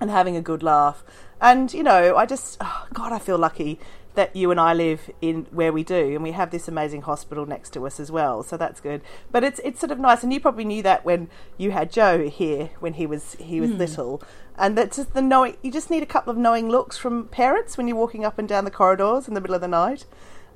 and 0.00 0.10
having 0.10 0.36
a 0.36 0.40
good 0.42 0.62
laugh. 0.62 1.02
And 1.40 1.72
you 1.74 1.82
know, 1.82 2.16
I 2.16 2.26
just 2.26 2.58
oh, 2.60 2.86
God, 2.92 3.12
I 3.12 3.18
feel 3.18 3.38
lucky 3.38 3.78
that 4.14 4.34
you 4.34 4.50
and 4.50 4.60
I 4.60 4.74
live 4.74 5.10
in 5.20 5.46
where 5.50 5.72
we 5.72 5.82
do, 5.82 6.14
and 6.14 6.22
we 6.22 6.32
have 6.32 6.50
this 6.50 6.68
amazing 6.68 7.02
hospital 7.02 7.46
next 7.46 7.70
to 7.70 7.86
us 7.86 7.98
as 7.98 8.10
well. 8.10 8.42
So 8.42 8.56
that's 8.56 8.80
good. 8.80 9.02
But 9.32 9.44
it's 9.44 9.60
it's 9.64 9.80
sort 9.80 9.90
of 9.90 9.98
nice, 9.98 10.22
and 10.22 10.32
you 10.32 10.40
probably 10.40 10.64
knew 10.64 10.82
that 10.82 11.04
when 11.04 11.28
you 11.56 11.72
had 11.72 11.90
Joe 11.90 12.28
here 12.28 12.70
when 12.80 12.94
he 12.94 13.06
was 13.06 13.34
he 13.40 13.60
was 13.60 13.70
little, 13.70 14.22
and 14.56 14.78
that's 14.78 14.96
just 14.96 15.14
the 15.14 15.22
knowing. 15.22 15.56
You 15.62 15.72
just 15.72 15.90
need 15.90 16.02
a 16.02 16.06
couple 16.06 16.30
of 16.30 16.36
knowing 16.36 16.68
looks 16.68 16.96
from 16.96 17.28
parents 17.28 17.76
when 17.76 17.88
you're 17.88 17.96
walking 17.96 18.24
up 18.24 18.38
and 18.38 18.48
down 18.48 18.64
the 18.64 18.70
corridors 18.70 19.28
in 19.28 19.34
the 19.34 19.40
middle 19.40 19.54
of 19.54 19.60
the 19.60 19.68
night. 19.68 20.06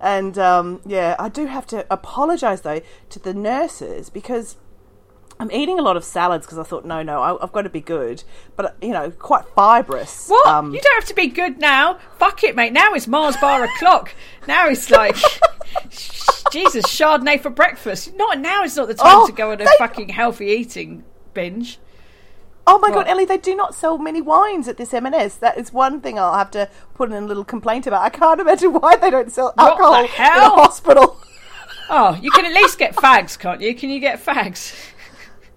And 0.01 0.39
um, 0.39 0.81
yeah, 0.87 1.17
I 1.19 1.29
do 1.29 1.47
have 1.47 1.67
to 1.69 1.85
apologise 1.91 2.61
though 2.61 2.81
to 3.11 3.19
the 3.19 3.35
nurses 3.35 4.11
because 4.11 4.57
I'm 5.41 5.51
eating 5.53 5.79
a 5.79 5.83
lot 5.83 5.97
of 5.97 6.03
salads 6.05 6.47
because 6.47 6.59
I 6.59 6.65
thought, 6.65 6.85
no, 6.85 7.03
no, 7.03 7.23
I, 7.23 7.43
I've 7.43 7.53
got 7.53 7.63
to 7.63 7.71
be 7.71 7.81
good, 7.81 8.25
but 8.57 8.77
you 8.83 8.89
know, 8.91 9.11
quite 9.11 9.45
fibrous. 9.55 10.29
What? 10.29 10.47
Um, 10.49 10.75
you 10.75 10.81
don't 10.81 10.95
have 10.97 11.05
to 11.07 11.15
be 11.15 11.29
good 11.29 11.59
now. 11.61 11.99
Fuck 12.19 12.43
it, 12.43 12.57
mate. 12.57 12.73
Now 12.73 12.93
it's 12.95 13.07
Mars 13.07 13.37
bar 13.37 13.63
o'clock. 13.63 14.15
Now 14.49 14.67
it's 14.69 14.91
like, 14.91 15.15
Jesus, 16.53 16.85
Chardonnay 16.87 17.41
for 17.41 17.51
breakfast. 17.51 18.15
Not 18.17 18.41
now. 18.41 18.63
It's 18.65 18.77
not 18.77 18.89
the 18.89 18.95
time 18.95 19.07
Oh, 19.19 19.27
to 19.27 19.33
go 19.33 19.53
on 19.53 19.61
a 19.61 19.65
they- 19.65 19.71
fucking 19.79 20.09
healthy 20.11 20.47
eating 20.47 21.05
binge. 21.35 21.79
Oh 22.67 22.79
my 22.79 22.89
What? 22.91 23.07
god, 23.07 23.09
Ellie, 23.09 23.25
they 23.25 23.39
do 23.39 23.55
not 23.57 23.75
sell 23.75 23.97
many 23.97 24.21
wines 24.21 24.69
at 24.69 24.77
this 24.77 24.93
M&S. 24.93 25.37
That 25.37 25.57
is 25.57 25.73
one 25.73 26.03
thing 26.03 26.19
I'll 26.19 26.35
have 26.37 26.51
to 26.51 26.69
put 26.95 27.11
in 27.11 27.17
a 27.23 27.27
little 27.27 27.45
complaint 27.45 27.87
about. 27.87 28.03
I 28.03 28.11
can't 28.11 28.41
imagine 28.41 28.73
why 28.75 28.97
they 28.97 29.09
don't 29.11 29.33
sell 29.33 29.53
What 29.55 29.71
alcohol 29.71 29.93
the 29.93 29.99
in 30.01 30.05
a 30.05 30.09
hell? 30.09 30.51
hospital. 30.57 31.17
Oh, 31.89 32.19
you 32.21 32.31
can 32.31 32.45
at 32.45 32.53
least 32.53 32.79
get 32.79 32.95
fags, 32.95 33.39
can't 33.39 33.63
you? 33.63 33.75
Can 33.75 33.89
you 33.89 34.01
get 34.01 34.23
fags? 34.23 34.75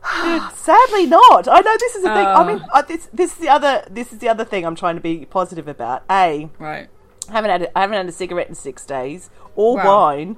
Sadly, 0.03 1.05
not. 1.05 1.47
I 1.47 1.59
know 1.61 1.75
this 1.79 1.95
is 1.95 2.03
the 2.03 2.09
thing. 2.09 2.25
I 2.27 2.43
mean, 2.43 2.63
uh, 2.73 2.81
this 2.83 3.07
this 3.13 3.33
is 3.33 3.37
the 3.37 3.49
other 3.49 3.83
this 3.89 4.11
is 4.11 4.19
the 4.19 4.29
other 4.29 4.43
thing 4.45 4.65
I'm 4.65 4.75
trying 4.75 4.95
to 4.95 5.01
be 5.01 5.25
positive 5.25 5.67
about. 5.67 6.03
A, 6.09 6.49
Right. 6.59 6.87
I 7.29 7.31
haven't 7.33 7.51
had 7.51 7.61
a, 7.63 7.77
I 7.77 7.81
haven't 7.81 7.97
had 7.97 8.05
a 8.07 8.11
cigarette 8.11 8.49
in 8.49 8.55
six 8.55 8.85
days 8.85 9.29
or 9.55 9.75
Wow. 9.77 9.85
wine. 9.85 10.37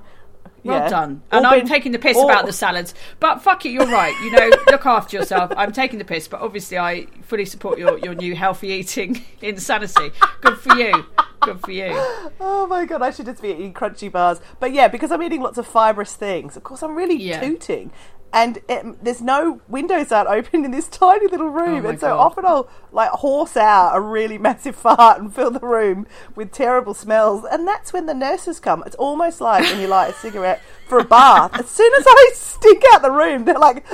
Well 0.64 0.78
Yeah. 0.80 0.90
done. 0.90 1.24
Or 1.32 1.38
And 1.38 1.48
I'm 1.48 1.60
been- 1.60 1.68
taking 1.68 1.92
the 1.92 2.00
piss 2.00 2.16
or- 2.18 2.26
about 2.30 2.46
the 2.46 2.54
salads. 2.54 2.94
But 3.20 3.42
fuck 3.42 3.66
it, 3.66 3.70
you're 3.70 3.86
right. 3.88 4.14
You 4.24 4.32
know, 4.32 4.50
look 4.72 4.86
after 4.86 5.18
yourself. 5.18 5.52
I'm 5.58 5.72
taking 5.72 6.00
the 6.00 6.06
piss, 6.06 6.28
but 6.28 6.42
obviously 6.42 6.78
I 6.78 7.08
fully 7.24 7.46
support 7.46 7.78
your, 7.80 7.98
your 8.00 8.14
new 8.16 8.36
healthy 8.36 8.70
eating 8.70 9.24
insanity. 9.42 10.12
Good 10.42 10.58
for 10.58 10.76
you. 10.76 11.06
Good 11.42 11.60
for 11.62 11.72
you. 11.72 11.92
Oh 12.40 12.66
my 12.70 12.86
god, 12.86 13.02
I 13.02 13.12
should 13.12 13.26
just 13.26 13.42
be 13.42 13.50
eating 13.50 13.74
crunchy 13.74 14.10
bars. 14.12 14.40
But 14.62 14.72
yeah, 14.74 14.88
because 14.88 15.12
I'm 15.12 15.22
eating 15.24 15.42
lots 15.42 15.58
of 15.58 15.68
fibrous 15.68 16.16
things. 16.16 16.56
Of 16.56 16.64
course, 16.64 16.82
I'm 16.84 16.96
really 16.96 17.16
Yeah. 17.18 17.42
tooting. 17.42 17.92
And 18.34 18.58
it, 18.68 19.04
there's 19.04 19.22
no 19.22 19.62
windows 19.68 20.12
aren't 20.12 20.28
open 20.28 20.66
in 20.66 20.72
this 20.72 20.88
tiny 20.90 21.28
little 21.28 21.48
oh 21.48 21.52
room, 21.52 21.86
Oh 21.86 21.90
and 21.90 22.00
so 22.00 22.08
God. 22.08 22.18
often 22.20 22.46
I'll 22.46 22.68
like 22.92 23.10
horse 23.12 23.56
out 23.56 23.96
a 23.96 24.02
really 24.02 24.38
massive 24.50 24.76
fart 24.76 25.22
and 25.22 25.34
fill 25.34 25.52
the 25.52 25.60
room 25.60 26.08
with 26.36 26.52
terrible 26.52 26.94
smells. 26.96 27.46
And 27.50 27.68
that's 27.68 27.94
when 27.94 28.08
the 28.08 28.14
nurses 28.16 28.60
come. 28.60 28.84
It's 28.88 28.96
almost 28.96 29.40
like 29.40 29.64
when 29.64 29.80
you 29.80 29.88
light 29.88 30.10
a 30.10 30.14
cigarette 30.14 30.62
for 30.88 30.98
a 30.98 31.04
bath. 31.06 31.60
As 31.60 31.70
soon 31.70 31.94
as 31.94 32.06
I 32.08 32.32
stink 32.34 32.84
out 32.92 33.04
the 33.04 33.12
room, 33.12 33.46
they're 33.46 33.60
like, 33.60 33.86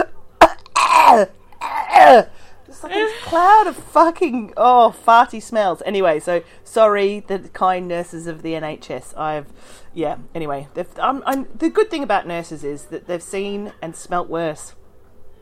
ah, 0.41 0.55
ah, 0.77 1.25
ah. 1.61 2.25
It's 2.69 2.83
like 2.83 2.93
this 2.93 3.23
cloud 3.23 3.67
of 3.67 3.75
fucking 3.75 4.53
oh 4.55 4.95
farty 5.05 5.41
smells. 5.41 5.81
Anyway, 5.85 6.19
so 6.19 6.43
sorry, 6.63 7.21
the 7.21 7.39
kind 7.53 7.87
nurses 7.87 8.27
of 8.27 8.41
the 8.43 8.53
NHS. 8.53 9.17
I've 9.17 9.47
yeah. 9.93 10.17
Anyway, 10.35 10.67
I'm, 11.01 11.23
I'm, 11.25 11.47
the 11.57 11.69
good 11.69 11.89
thing 11.89 12.03
about 12.03 12.27
nurses 12.27 12.63
is 12.63 12.85
that 12.85 13.07
they've 13.07 13.23
seen 13.23 13.73
and 13.81 13.95
smelt 13.95 14.29
worse. 14.29 14.75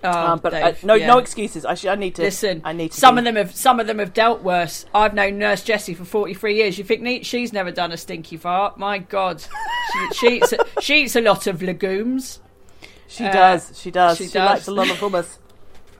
Oh, 0.03 0.10
Um, 0.34 0.39
but 0.39 0.53
uh, 0.53 0.74
no, 0.84 0.93
yeah. 0.93 1.07
no 1.07 1.17
excuses. 1.17 1.65
I, 1.65 1.74
should, 1.74 1.89
I 1.89 1.96
need 1.96 2.15
to 2.15 2.22
Listen, 2.22 2.62
I 2.63 2.72
need 2.72 2.91
to. 2.91 2.98
some 3.00 3.15
be- 3.15 3.19
of 3.19 3.25
them 3.25 3.36
have 3.36 3.53
some 3.55 3.79
of 3.79 3.88
them 3.88 4.00
have 4.00 4.13
dealt 4.13 4.41
worse. 4.43 4.86
I've 4.93 5.13
known 5.13 5.38
Nurse 5.39 5.63
Jessie 5.63 5.96
for 5.96 6.05
forty 6.05 6.34
three 6.34 6.55
years. 6.55 6.77
You 6.77 6.84
think 6.84 7.01
neat? 7.01 7.25
She's 7.25 7.51
never 7.51 7.72
done 7.72 7.91
a 7.91 7.98
stinky 7.98 8.38
fart. 8.38 8.77
My 8.77 9.00
God, 9.00 9.41
she, 9.41 10.13
she 10.15 10.27
eats 10.38 10.53
a, 10.53 10.57
she 10.81 11.01
eats 11.03 11.15
a 11.15 11.22
lot 11.22 11.46
of 11.48 11.62
legumes. 11.62 12.39
She 13.07 13.25
uh, 13.25 13.31
does. 13.34 13.77
She 13.81 13.89
does. 13.91 14.17
she 14.17 14.27
She, 14.27 14.34
does. 14.34 14.50
likes 14.50 14.67
a 14.67 14.72
lot 14.72 14.89
of 14.89 14.98
hummus. 14.98 15.38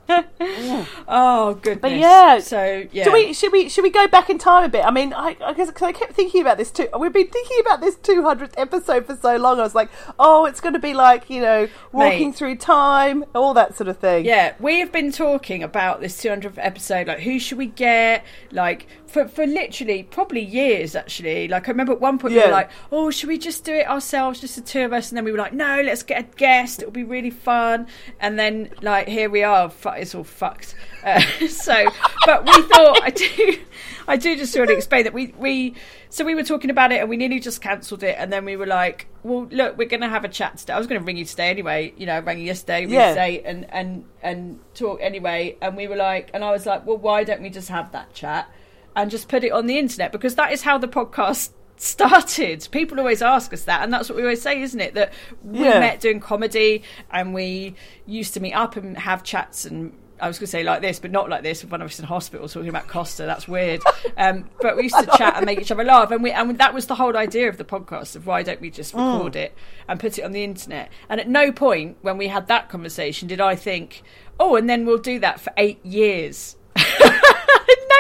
Oh 1.10 1.54
goodness! 1.62 1.82
But 1.82 1.92
yeah, 1.94 2.40
so 2.40 2.86
yeah. 2.92 3.06
Do 3.06 3.14
we 3.14 3.34
should 3.34 3.52
we 3.52 3.70
should 3.70 3.84
we 3.84 3.90
go 3.90 4.08
back 4.08 4.30
in 4.30 4.38
time 4.38 4.64
a 4.66 4.70
bit? 4.70 4.84
I 4.86 4.92
mean, 4.92 5.14
I 5.14 5.36
I, 5.44 5.54
guess, 5.54 5.72
'cause 5.72 5.84
I 5.84 5.92
kept 5.92 6.14
thinking 6.14 6.42
about 6.42 6.58
this 6.58 6.72
too. 6.72 6.88
We've 7.00 7.14
been 7.14 7.28
thinking 7.28 7.58
about 7.62 7.82
this 7.82 7.96
200th 7.96 8.54
episode 8.58 9.06
for 9.06 9.16
so 9.16 9.38
long. 9.38 9.60
I 9.60 9.64
was 9.64 9.76
like, 9.76 9.90
oh, 10.20 10.46
it's 10.46 10.60
going 10.60 10.74
to 10.74 10.80
be 10.80 10.94
like 10.94 11.30
you 11.30 11.42
know 11.42 11.68
walking 11.92 12.30
Mate. 12.30 12.36
through 12.36 12.56
time, 12.58 13.26
all 13.34 13.54
that 13.54 13.76
sort 13.78 13.88
of 13.88 13.98
thing. 13.98 14.26
Yeah, 14.26 14.54
we 14.60 14.80
have 14.80 14.92
been 14.92 15.12
talking 15.12 15.64
about 15.64 16.02
this 16.02 16.22
200th 16.22 16.54
episode. 16.58 17.08
Like, 17.08 17.20
who 17.20 17.40
should 17.40 17.58
we 17.58 17.68
get? 17.68 18.24
Like, 18.52 18.88
for 19.08 19.28
for 19.28 19.46
literally 19.48 20.04
probably 20.04 20.42
years 20.42 20.96
actually. 20.96 21.48
Like, 21.48 21.68
I 21.68 21.72
remember 21.72 21.94
at 21.94 22.02
one 22.02 22.18
point 22.20 22.34
we 22.34 22.40
Yeah. 22.40 22.48
were 22.48 22.52
like, 22.52 22.70
"Oh, 22.92 23.10
should 23.10 23.30
we 23.30 23.38
just 23.38 23.64
do 23.64 23.74
it 23.74 23.88
ourselves, 23.88 24.40
just 24.42 24.56
the 24.56 24.62
two 24.62 24.84
of 24.86 24.94
us?" 24.94 25.10
And 25.10 25.18
then 25.18 25.24
we 25.26 25.32
were 25.32 25.38
like, 25.38 25.54
"No, 25.54 25.82
let's 25.84 26.04
get 26.04 26.20
a 26.20 26.24
guest. 26.38 26.82
It'll 26.82 26.92
be 26.92 27.04
really 27.04 27.30
fun." 27.30 27.88
And 28.20 28.38
then, 28.38 28.70
like, 28.82 29.08
here 29.08 29.30
we 29.30 29.44
are. 29.44 29.72
It's 29.96 30.14
all 30.14 30.24
fucked. 30.24 30.76
Uh, 31.04 31.22
so, 31.48 31.86
but 32.26 32.46
we 32.46 32.62
thought 32.64 33.02
I 33.04 33.10
do. 33.12 33.60
I 34.10 34.16
do 34.16 34.38
just 34.38 34.54
sort 34.54 34.70
of 34.70 34.78
explain 34.78 35.04
that 35.04 35.14
we 35.14 35.34
we 35.38 35.74
so 36.10 36.24
we 36.24 36.34
were 36.34 36.44
talking 36.44 36.70
about 36.70 36.94
it 36.94 37.02
and 37.02 37.10
we 37.10 37.18
nearly 37.18 37.42
just 37.42 37.62
cancelled 37.62 38.02
it 38.04 38.16
and 38.18 38.32
then 38.32 38.46
we 38.46 38.56
were 38.56 38.66
like, 38.66 39.08
well, 39.24 39.46
look, 39.52 39.78
we're 39.78 39.90
going 39.90 40.00
to 40.00 40.08
have 40.08 40.24
a 40.24 40.30
chat 40.30 40.58
today. 40.58 40.72
I 40.72 40.78
was 40.78 40.88
going 40.88 41.02
to 41.02 41.06
ring 41.06 41.18
you 41.18 41.26
today 41.26 41.50
anyway. 41.50 41.94
You 41.98 42.06
know, 42.06 42.14
I 42.14 42.20
rang 42.20 42.40
you 42.40 42.46
yesterday. 42.46 42.86
We 42.86 42.94
Yeah. 42.94 43.14
say 43.14 43.42
and 43.44 43.66
and 43.70 44.06
and 44.24 44.60
talk 44.74 45.00
anyway. 45.02 45.58
And 45.62 45.76
we 45.76 45.88
were 45.90 45.98
like, 45.98 46.30
and 46.34 46.42
I 46.46 46.52
was 46.52 46.66
like, 46.66 46.86
well, 46.86 46.98
why 46.98 47.26
don't 47.26 47.42
we 47.42 47.50
just 47.50 47.68
have 47.68 47.92
that 47.92 48.14
chat 48.14 48.50
and 48.98 49.10
just 49.10 49.30
put 49.30 49.46
it 49.46 49.52
on 49.54 49.68
the 49.68 49.78
internet 49.78 50.12
because 50.12 50.36
that 50.36 50.52
is 50.52 50.64
how 50.64 50.78
the 50.78 50.88
podcast 50.90 51.52
started. 51.78 52.68
People 52.72 53.00
always 53.00 53.22
ask 53.22 53.54
us 53.54 53.64
that, 53.66 53.84
and 53.84 53.94
that's 53.94 54.10
what 54.10 54.16
we 54.18 54.24
always 54.24 54.42
say, 54.42 54.62
isn't 54.62 54.80
it? 54.82 54.94
That 54.96 55.14
we 55.44 55.60
Yeah. 55.64 55.80
met 55.80 56.02
doing 56.02 56.20
comedy 56.20 56.84
and 57.12 57.34
we 57.34 57.76
used 58.06 58.34
to 58.34 58.40
meet 58.42 58.54
up 58.54 58.76
and 58.76 58.98
have 58.98 59.24
chats 59.24 59.64
and. 59.64 59.94
I 60.20 60.28
was 60.28 60.40
going 60.40 60.48
to 60.48 60.52
say 60.52 60.64
like 60.64 60.82
this, 60.82 60.98
but 60.98 61.12
not 61.12 61.30
like 61.30 61.44
this. 61.44 61.64
One 61.64 61.80
of 61.80 61.86
us 61.92 62.00
in 62.00 62.06
hospital 62.06 62.48
talking 62.50 62.70
about 62.70 62.88
Costa, 62.88 63.28
that's 63.28 63.48
weird. 63.48 63.82
Um, 64.18 64.50
but 64.60 64.76
we 64.76 64.82
used 64.84 64.98
to 64.98 65.06
chat 65.16 65.36
and 65.38 65.46
make 65.46 65.60
each 65.62 65.70
other 65.70 65.84
laugh, 65.84 66.10
and 66.10 66.24
we 66.24 66.32
and 66.32 66.58
that 66.58 66.74
was 66.74 66.88
the 66.88 66.96
whole 66.96 67.16
idea 67.16 67.48
of 67.50 67.58
the 67.58 67.64
podcast 67.64 68.16
of 68.16 68.26
why 68.26 68.42
don't 68.42 68.60
we 68.60 68.72
just 68.72 68.96
record 68.96 69.36
it 69.36 69.54
and 69.88 70.00
put 70.00 70.18
it 70.18 70.24
on 70.24 70.32
the 70.32 70.44
internet? 70.44 70.90
And 71.08 71.20
at 71.22 71.30
no 71.30 71.52
point 71.52 71.98
when 72.02 72.18
we 72.18 72.30
had 72.30 72.48
that 72.48 72.68
conversation 72.68 73.28
did 73.28 73.40
I 73.40 73.56
think, 73.56 74.02
oh, 74.40 74.56
and 74.56 74.68
then 74.68 74.88
we'll 74.88 74.98
do 74.98 75.20
that 75.20 75.40
for 75.40 75.54
eight 75.56 75.86
years. 75.86 76.56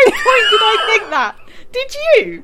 no 0.06 0.12
point 0.12 0.46
did 0.52 0.62
I 0.62 0.86
think 0.88 1.10
that. 1.10 1.36
Did 1.72 1.96
you? 1.96 2.44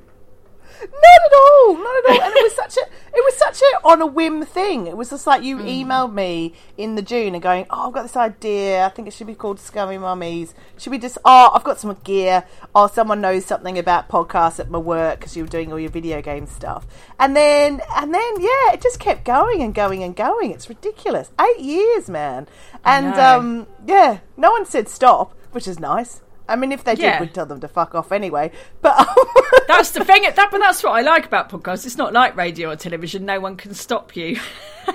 Not 0.83 0.91
at 0.91 1.33
all, 1.33 1.77
not 1.77 1.95
at 1.95 2.12
all. 2.12 2.22
And 2.24 2.36
it 2.36 2.43
was 2.43 2.55
such 2.55 2.75
a, 2.75 2.81
it 2.81 3.24
was 3.24 3.38
such 3.38 3.62
a 3.62 3.88
on 3.88 4.01
a 4.01 4.05
whim 4.05 4.45
thing. 4.45 4.88
It 4.88 4.98
was 4.98 5.12
just 5.12 5.25
like 5.25 5.41
you 5.41 5.57
emailed 5.60 6.13
me 6.13 6.53
in 6.77 6.95
the 6.95 7.01
June 7.01 7.33
and 7.33 7.41
going, 7.41 7.65
oh, 7.69 7.88
I've 7.88 7.93
got 7.93 8.01
this 8.01 8.17
idea. 8.17 8.86
I 8.86 8.89
think 8.89 9.07
it 9.07 9.13
should 9.13 9.27
be 9.27 9.36
called 9.36 9.62
Scummy 9.62 9.98
Mummies. 9.98 10.53
Should 10.77 10.91
we 10.91 11.00
just, 11.00 11.17
oh, 11.24 11.51
I've 11.53 11.63
got 11.63 11.79
some 11.79 11.95
gear. 12.03 12.43
Oh, 12.75 12.88
someone 12.88 13.22
knows 13.22 13.45
something 13.45 13.77
about 13.77 14.10
podcasts 14.10 14.60
at 14.60 14.69
my 14.69 14.77
work 14.77 15.19
because 15.19 15.38
you 15.38 15.43
were 15.43 15.50
doing 15.50 15.72
all 15.72 15.79
your 15.79 15.89
video 15.89 16.22
game 16.22 16.48
stuff. 16.48 16.86
And 17.17 17.33
then, 17.33 17.81
and 17.95 18.13
then, 18.13 18.41
yeah, 18.41 18.74
it 18.74 18.81
just 18.81 19.00
kept 19.00 19.24
going 19.24 19.62
and 19.62 19.74
going 19.74 20.03
and 20.03 20.13
going. 20.13 20.51
It's 20.51 20.67
ridiculous. 20.67 21.31
Eight 21.39 21.62
years, 21.62 22.10
man. 22.10 22.48
And 22.83 23.13
um, 23.13 23.67
yeah, 23.88 24.19
no 24.36 24.51
one 24.51 24.65
said 24.65 24.89
stop, 24.89 25.33
which 25.51 25.67
is 25.67 25.79
nice. 25.79 26.22
I 26.47 26.55
mean, 26.57 26.71
if 26.71 26.83
they 26.83 26.95
did, 26.95 27.03
Yeah. 27.03 27.19
we'd 27.21 27.33
tell 27.33 27.45
them 27.45 27.62
to 27.62 27.67
fuck 27.67 27.95
off 27.95 28.12
anyway. 28.12 28.51
But 28.81 29.07
That's 29.67 29.91
the 29.91 30.03
thing. 30.03 30.23
That, 30.23 30.50
but 30.51 30.59
that's 30.59 30.83
what 30.83 30.91
I 30.91 31.01
like 31.01 31.25
about 31.25 31.50
podcasts. 31.50 31.85
It's 31.85 31.97
not 31.97 32.12
like 32.13 32.35
radio 32.35 32.69
or 32.71 32.75
television. 32.75 33.25
No 33.25 33.39
one 33.39 33.55
can 33.55 33.73
stop 33.73 34.15
you. 34.15 34.39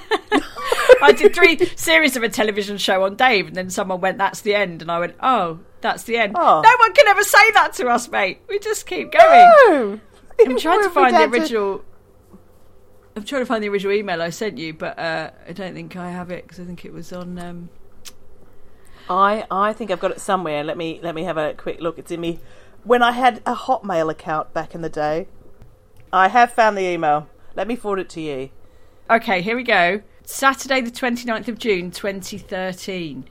I 1.03 1.13
did 1.13 1.35
three 1.35 1.59
series 1.77 2.17
of 2.17 2.23
a 2.23 2.29
television 2.29 2.77
show 2.77 3.05
on 3.05 3.17
Dave, 3.17 3.47
and 3.49 3.57
then 3.57 3.71
someone 3.71 4.01
went, 4.01 4.19
"That's 4.19 4.43
the 4.43 4.55
end," 4.55 4.83
and 4.83 4.91
I 4.91 4.99
went, 4.99 5.15
"Oh, 5.21 5.61
that's 5.81 6.03
the 6.05 6.17
end." 6.19 6.35
Oh. 6.37 6.61
No 6.61 6.71
one 6.81 6.93
can 6.93 7.07
ever 7.09 7.23
say 7.23 7.51
that 7.53 7.73
to 7.75 7.89
us, 7.89 8.09
mate. 8.11 8.41
We 8.49 8.59
just 8.59 8.87
keep 8.87 9.13
going. 9.13 9.53
No! 9.69 10.01
I'm 10.41 10.59
trying 10.59 10.83
to 10.83 10.91
find 10.91 11.15
the 11.15 11.19
down 11.21 11.31
to- 11.33 11.39
original. 11.39 11.85
I'm 13.17 13.25
trying 13.25 13.43
to 13.43 13.47
find 13.47 13.65
the 13.65 13.69
original 13.69 13.95
email 13.95 14.21
I 14.23 14.31
sent 14.31 14.59
you, 14.59 14.75
but 14.75 14.99
uh, 14.99 15.31
I 15.49 15.53
don't 15.53 15.75
think 15.75 15.97
I 15.97 16.11
have 16.11 16.31
it 16.31 16.45
because 16.45 16.61
I 16.61 16.65
think 16.65 16.85
it 16.85 16.93
was 16.93 17.13
on. 17.13 17.39
Um, 17.39 17.69
I 19.11 19.47
I 19.51 19.73
think 19.73 19.91
I've 19.91 20.01
got 20.01 20.11
it 20.11 20.21
somewhere. 20.21 20.63
Let 20.65 20.77
me 20.77 21.01
let 21.03 21.15
me 21.15 21.25
have 21.25 21.37
a 21.37 21.55
quick 21.55 21.81
look. 21.81 21.99
It's 21.99 22.11
in 22.11 22.21
me. 22.21 22.41
When 22.85 23.03
I 23.03 23.13
had 23.13 23.39
a 23.45 23.55
Hotmail 23.55 24.11
account 24.11 24.53
back 24.55 24.75
in 24.75 24.83
the 24.83 24.89
day, 24.89 25.29
I 26.13 26.29
have 26.29 26.53
found 26.53 26.77
the 26.77 26.83
email. 26.83 27.29
Let 27.55 27.67
me 27.69 27.77
forward 27.77 28.01
it 28.01 28.09
to 28.11 28.21
you. 28.21 28.51
Okay, 29.11 29.41
here 29.43 29.57
we 29.57 29.63
go. 29.65 30.03
Saturday, 30.25 30.81
the 30.83 30.91
29th 30.91 31.49
of 31.49 31.59
June, 31.59 31.91
2013. 31.91 33.29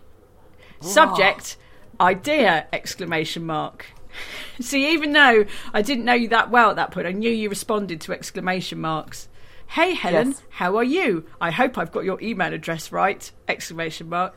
Subject: 0.81 1.57
idea! 1.99 2.67
Exclamation 2.73 3.45
mark. 3.45 3.85
See, 4.59 4.91
even 4.91 5.13
though 5.13 5.45
I 5.73 5.81
didn't 5.81 6.05
know 6.05 6.13
you 6.13 6.27
that 6.29 6.49
well 6.49 6.71
at 6.71 6.75
that 6.75 6.91
point, 6.91 7.07
I 7.07 7.11
knew 7.11 7.29
you 7.29 7.49
responded 7.49 8.01
to 8.01 8.13
exclamation 8.13 8.79
marks. 8.79 9.29
Hey 9.67 9.93
Helen, 9.93 10.29
Yes. 10.29 10.43
how 10.49 10.77
are 10.77 10.83
you? 10.83 11.25
I 11.41 11.51
hope 11.51 11.77
I've 11.77 11.91
got 11.91 12.05
your 12.05 12.19
email 12.21 12.53
address 12.53 12.91
right! 12.91 13.31
Exclamation 13.47 14.09
mark. 14.09 14.35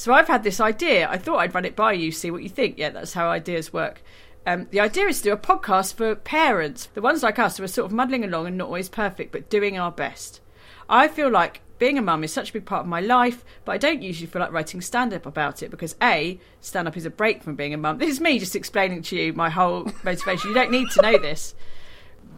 So 0.00 0.14
I've 0.14 0.28
had 0.28 0.44
this 0.44 0.60
idea. 0.60 1.10
I 1.10 1.18
thought 1.18 1.40
I'd 1.40 1.54
run 1.54 1.66
it 1.66 1.76
by 1.76 1.92
you, 1.92 2.10
see 2.10 2.30
what 2.30 2.42
you 2.42 2.48
think. 2.48 2.78
Yeah, 2.78 2.88
that's 2.88 3.12
how 3.12 3.28
ideas 3.28 3.70
work. 3.70 4.02
Um, 4.46 4.66
the 4.70 4.80
idea 4.80 5.04
is 5.08 5.18
to 5.18 5.24
do 5.24 5.32
a 5.34 5.36
podcast 5.36 5.92
for 5.92 6.14
parents, 6.14 6.88
the 6.94 7.02
ones 7.02 7.22
like 7.22 7.38
us 7.38 7.58
who 7.58 7.64
are 7.64 7.68
sort 7.68 7.84
of 7.84 7.92
muddling 7.92 8.24
along 8.24 8.46
and 8.46 8.56
not 8.56 8.68
always 8.68 8.88
perfect, 8.88 9.30
but 9.30 9.50
doing 9.50 9.78
our 9.78 9.92
best. 9.92 10.40
I 10.88 11.06
feel 11.06 11.28
like 11.28 11.60
being 11.78 11.98
a 11.98 12.02
mum 12.02 12.24
is 12.24 12.32
such 12.32 12.48
a 12.48 12.52
big 12.54 12.64
part 12.64 12.80
of 12.80 12.86
my 12.86 13.02
life, 13.02 13.44
but 13.66 13.72
I 13.72 13.76
don't 13.76 14.00
usually 14.00 14.26
feel 14.26 14.40
like 14.40 14.52
writing 14.52 14.80
stand 14.80 15.12
up 15.12 15.26
about 15.26 15.62
it 15.62 15.70
because 15.70 15.96
A, 16.02 16.40
stand 16.62 16.88
up 16.88 16.96
is 16.96 17.04
a 17.04 17.10
break 17.10 17.42
from 17.42 17.54
being 17.54 17.74
a 17.74 17.76
mum. 17.76 17.98
This 17.98 18.08
is 18.08 18.22
me 18.22 18.38
just 18.38 18.56
explaining 18.56 19.02
to 19.02 19.16
you 19.16 19.34
my 19.34 19.50
whole 19.50 19.92
motivation. 20.02 20.48
You 20.48 20.54
don't 20.54 20.70
need 20.70 20.88
to 20.92 21.02
know 21.02 21.18
this. 21.18 21.54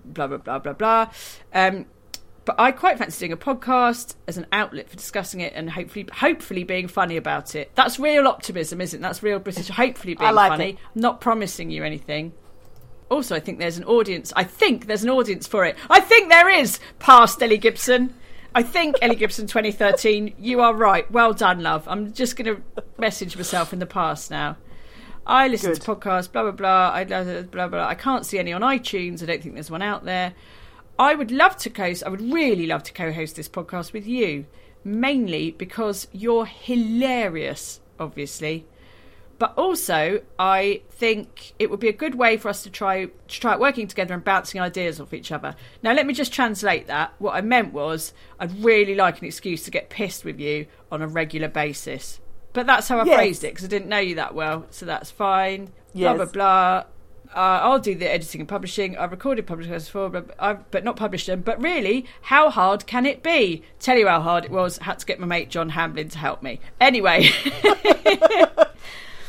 Blah, 0.05 0.27
blah, 0.27 0.39
blah, 0.39 0.59
blah, 0.59 0.73
blah. 0.73 1.13
Um, 1.55 1.87
but 2.45 2.59
I 2.59 2.73
quite 2.73 2.99
fancy 2.99 3.21
doing 3.21 3.33
a 3.33 3.37
podcast 3.37 4.17
as 4.27 4.37
an 4.37 4.47
outlet 4.53 4.89
for 4.89 4.97
discussing 4.97 5.41
it 5.41 5.53
and 5.55 5.71
hopefully 5.71 6.09
hopefully 6.13 6.65
being 6.65 6.89
funny 6.89 7.17
about 7.17 7.55
it. 7.55 7.71
That's 7.75 7.99
real 7.99 8.27
optimism, 8.27 8.81
isn't 8.81 8.99
it? 8.99 9.03
That's 9.03 9.23
real 9.23 9.39
British 9.39 9.69
hopefully 9.69 10.15
being 10.15 10.35
like 10.35 10.51
funny. 10.51 10.71
it. 10.71 10.79
I'm 10.95 11.01
not 11.01 11.21
promising 11.21 11.71
you 11.71 11.85
anything. 11.85 12.33
Also, 13.11 13.37
I 13.37 13.41
think 13.41 13.59
there's 13.59 13.77
an 13.77 13.85
audience. 13.85 14.33
I 14.35 14.45
think 14.45 14.87
there's 14.87 15.05
an 15.05 15.11
audience 15.11 15.47
for 15.47 15.65
it. 15.65 15.77
I 15.91 16.01
think 16.01 16.31
there 16.31 16.49
is, 16.49 16.81
past 16.99 17.43
Ellie 17.43 17.59
Gibson. 17.59 18.15
I 18.55 18.63
think 18.63 18.97
Ellie 19.03 19.17
Gibson 19.17 19.47
2013, 19.47 20.35
you 20.39 20.61
are 20.61 20.75
right. 20.75 21.11
Well 21.11 21.33
done, 21.35 21.63
love. 21.63 21.87
I'm 21.87 22.13
just 22.13 22.37
going 22.37 22.57
to 22.57 22.63
message 22.99 23.37
myself 23.37 23.73
in 23.73 23.79
the 23.79 23.87
past 23.87 24.31
now. 24.31 24.57
I 25.27 25.49
listen 25.49 25.75
to 25.75 25.81
podcasts, 25.81 26.31
blah, 26.31 26.43
blah, 26.43 26.53
blah. 26.53 26.91
I, 26.93 27.05
blah, 27.05 27.43
blah, 27.43 27.69
blah. 27.69 27.87
I 27.87 27.95
can't 27.95 28.27
see 28.27 28.39
any 28.39 28.53
on 28.53 28.63
iTunes. 28.63 29.23
I 29.23 29.27
don't 29.27 29.43
think 29.43 29.55
there's 29.55 29.71
one 29.71 29.83
out 29.83 30.05
there. 30.05 30.35
I 31.03 31.17
would 31.17 31.33
love 31.33 31.57
to 31.57 31.69
co-host. 31.69 32.05
I 32.07 32.09
would 32.11 32.21
really 32.33 32.65
love 32.65 32.85
to 32.85 32.93
co 32.93 33.11
host 33.13 33.35
this 33.35 33.49
podcast 33.49 33.93
with 33.93 34.07
you, 34.07 34.47
mainly 34.85 35.51
because 35.51 36.07
you're 36.13 36.47
hilarious, 36.47 37.81
obviously. 37.99 38.67
But 39.37 39.59
also, 39.59 40.23
I 40.39 40.83
think 40.93 41.55
it 41.59 41.69
would 41.69 41.81
be 41.81 41.89
a 41.89 41.93
good 41.93 42.15
way 42.15 42.37
for 42.37 42.49
us 42.49 42.63
to 42.63 42.71
try 42.71 43.07
to 43.07 43.11
try 43.27 43.57
working 43.57 43.89
together 43.89 44.15
and 44.15 44.23
bouncing 44.23 44.61
ideas 44.61 45.01
off 45.01 45.13
each 45.13 45.33
other. 45.33 45.57
Now, 45.83 45.93
let 45.93 46.07
me 46.07 46.15
just 46.15 46.33
translate 46.33 46.87
that. 46.87 47.15
What 47.19 47.35
I 47.35 47.41
meant 47.41 47.73
was, 47.73 48.13
I'd 48.39 48.63
really 48.63 48.95
like 48.95 49.19
an 49.19 49.25
excuse 49.27 49.65
to 49.65 49.73
get 49.73 49.91
pissed 49.91 50.25
with 50.25 50.39
you 50.39 50.67
on 50.93 51.03
a 51.03 51.09
regular 51.09 51.49
basis. 51.49 52.21
But 52.53 52.67
that's 52.67 52.87
how 52.87 53.01
I 53.01 53.07
Yes. 53.07 53.17
phrased 53.17 53.43
it 53.45 53.49
because 53.49 53.65
I 53.65 53.69
didn't 53.69 53.89
know 53.89 53.99
you 53.99 54.15
that 54.15 54.37
well, 54.37 54.67
so 54.71 54.87
that's 54.87 55.11
fine. 55.11 55.73
Blah 55.95 56.15
blah 56.15 56.27
blah. 56.27 56.85
Uh, 57.35 57.61
I'll 57.63 57.79
do 57.79 57.95
the 57.95 58.11
editing 58.11 58.43
and 58.43 58.49
publishing. 58.49 58.97
I've 58.99 59.11
recorded 59.11 59.47
podcasts 59.47 59.87
before, 59.87 60.11
but, 60.11 60.35
I've, 60.39 60.71
but 60.71 60.85
not 60.85 60.97
published 60.97 61.27
them. 61.29 61.41
But 61.41 61.61
really, 61.63 62.05
how 62.23 62.51
hard 62.51 62.87
can 62.87 63.07
it 63.07 63.23
be? 63.23 63.63
Tell 63.81 63.97
you 63.97 64.07
how 64.07 64.21
hard 64.21 64.45
it 64.45 64.51
was. 64.51 64.79
Had 64.79 64.99
to 64.99 65.07
get 65.07 65.19
my 65.19 65.27
mate 65.27 65.49
John 65.49 65.71
Hamlin 65.71 66.11
to 66.11 66.19
help 66.19 66.43
me. 66.43 66.61
Anyway, 66.81 67.31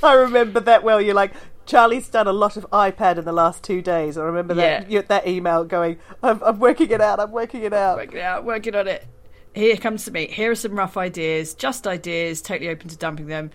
I 0.04 0.14
remember 0.14 0.60
that 0.60 0.84
well. 0.84 1.00
You're 1.02 1.14
like, 1.16 1.34
Charlie's 1.66 2.10
done 2.10 2.28
a 2.28 2.34
lot 2.34 2.58
of 2.58 2.68
iPad 2.72 3.18
in 3.18 3.26
the 3.26 3.32
last 3.32 3.64
two 3.64 3.82
days. 3.82 4.18
I 4.18 4.24
remember 4.24 4.54
that 4.56 4.90
Yeah. 4.90 5.02
that 5.04 5.26
email 5.28 5.64
going, 5.64 5.98
I'm, 6.22 6.42
I'm 6.44 6.60
working 6.60 6.90
it 6.92 7.00
out, 7.00 7.20
I'm 7.22 7.32
working 7.32 7.64
it 7.64 7.74
out. 7.74 7.98
working 7.98 8.18
it 8.18 8.24
out, 8.24 8.44
working 8.44 8.76
on 8.76 8.88
it. 8.88 9.06
Here 9.56 9.78
comes 9.78 10.04
to 10.06 10.12
me. 10.12 10.28
Here 10.28 10.52
are 10.52 10.56
some 10.56 10.76
rough 10.78 10.98
ideas, 10.98 11.54
just 11.54 11.88
ideas, 11.88 12.42
totally 12.42 12.70
open 12.70 12.90
to 12.90 12.98
dumping 12.98 13.28
them. 13.28 13.52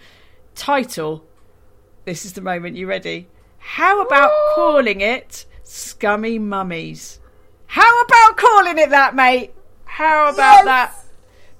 Title. 0.54 1.24
This 2.06 2.24
is 2.24 2.32
the 2.32 2.40
moment. 2.40 2.76
You 2.76 2.86
ready? 2.86 3.28
How 3.70 4.00
about 4.00 4.32
calling 4.54 5.00
it 5.02 5.44
Scummy 5.62 6.38
Mummies? 6.38 7.20
How 7.66 8.00
about 8.02 8.36
calling 8.38 8.78
it 8.78 8.90
that, 8.90 9.14
mate? 9.14 9.52
How 9.84 10.30
about 10.32 10.64
Yes! 10.64 10.64
that? 10.64 10.94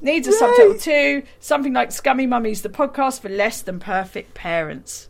Needs 0.01 0.27
a 0.27 0.31
Yay! 0.31 0.37
subtitle 0.39 0.79
too. 0.79 1.23
Something 1.39 1.75
like 1.75 1.93
Scummy 1.93 2.27
Mummies, 2.27 2.63
the 2.63 2.71
podcast 2.71 3.21
for 3.21 3.29
less 3.29 3.61
than 3.61 3.79
perfect 3.79 4.33
parents. 4.33 5.09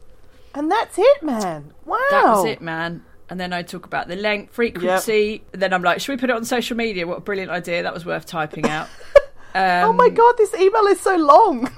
And 0.55 0.71
that's 0.71 0.99
it, 0.99 1.23
man. 1.23 1.73
Wow. 1.85 1.99
That 2.11 2.25
was 2.25 2.45
it, 2.47 2.61
man. 2.61 3.05
And 3.31 3.38
then 3.38 3.52
I 3.52 3.62
talk 3.62 3.87
about 3.87 4.09
the 4.09 4.17
length, 4.17 4.55
frequency. 4.55 5.45
Then 5.52 5.73
I'm 5.73 5.83
like, 5.83 6.00
should 6.00 6.12
we 6.12 6.17
put 6.17 6.31
it 6.31 6.37
on 6.37 6.45
social 6.45 6.76
media? 6.76 7.07
What 7.07 7.19
a 7.19 7.21
brilliant 7.21 7.50
idea. 7.52 7.85
That 7.85 7.95
was 7.95 8.05
worth 8.05 8.26
typing 8.26 8.67
out. 8.67 8.88
oh 9.55 9.93
my 9.93 10.07
um, 10.07 10.14
god, 10.14 10.35
this 10.38 10.55
email 10.55 10.87
is 10.87 11.00
so 11.00 11.17
long. 11.17 11.71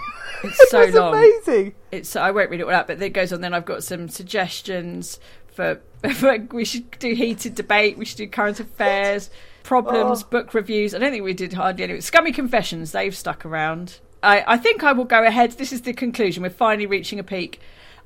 It's 0.45 0.61
it 0.61 0.69
so 0.71 0.87
was 0.87 0.95
long. 0.95 1.15
amazing. 1.15 1.75
It's 1.93 2.17
I 2.17 2.31
won't 2.31 2.51
read 2.51 2.61
it 2.61 2.65
all 2.65 2.71
out, 2.71 2.87
but 2.87 3.01
it 3.03 3.11
goes 3.11 3.33
on. 3.33 3.41
Then 3.41 3.55
I've 3.55 3.65
got 3.65 3.83
some 3.85 4.09
suggestions 4.09 5.19
for, 5.49 5.81
for 6.15 6.39
we 6.53 6.65
should 6.65 6.91
do 6.99 7.15
heated 7.15 7.55
debate. 7.55 7.99
We 7.99 8.05
should 8.05 8.19
do 8.19 8.27
current 8.29 8.61
affairs, 8.61 9.31
problems, 9.63 10.23
Oh. 10.23 10.27
book 10.31 10.55
reviews. 10.55 10.95
I 10.95 10.99
don't 10.99 11.11
think 11.11 11.25
we 11.25 11.35
did 11.35 11.53
hardly 11.53 11.85
any. 11.85 12.01
Scummy 12.01 12.33
confessions. 12.33 12.93
They've 12.93 13.17
stuck 13.17 13.45
around. 13.45 13.99
I, 14.23 14.45
I 14.47 14.57
think 14.59 14.85
I 14.85 14.93
will 14.93 15.05
go 15.05 15.25
ahead. 15.25 15.53
This 15.53 15.73
is 15.73 15.83
the 15.83 15.93
conclusion. 15.95 16.43
We're 16.43 16.51
finally 16.51 16.87
reaching 16.87 17.19
a 17.19 17.25
peak. 17.25 17.61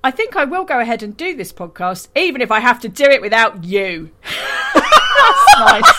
I 0.05 0.11
think 0.11 0.37
I 0.37 0.45
will 0.45 0.65
go 0.65 0.79
ahead 0.81 1.03
and 1.03 1.17
do 1.17 1.35
this 1.35 1.53
podcast, 1.53 2.09
even 2.15 2.41
if 2.43 2.51
I 2.53 2.61
have 2.61 2.79
to 2.81 2.89
do 2.89 3.05
it 3.05 3.23
without 3.23 3.65
you. 3.65 4.11
That's 4.75 5.59
nice. 5.59 5.93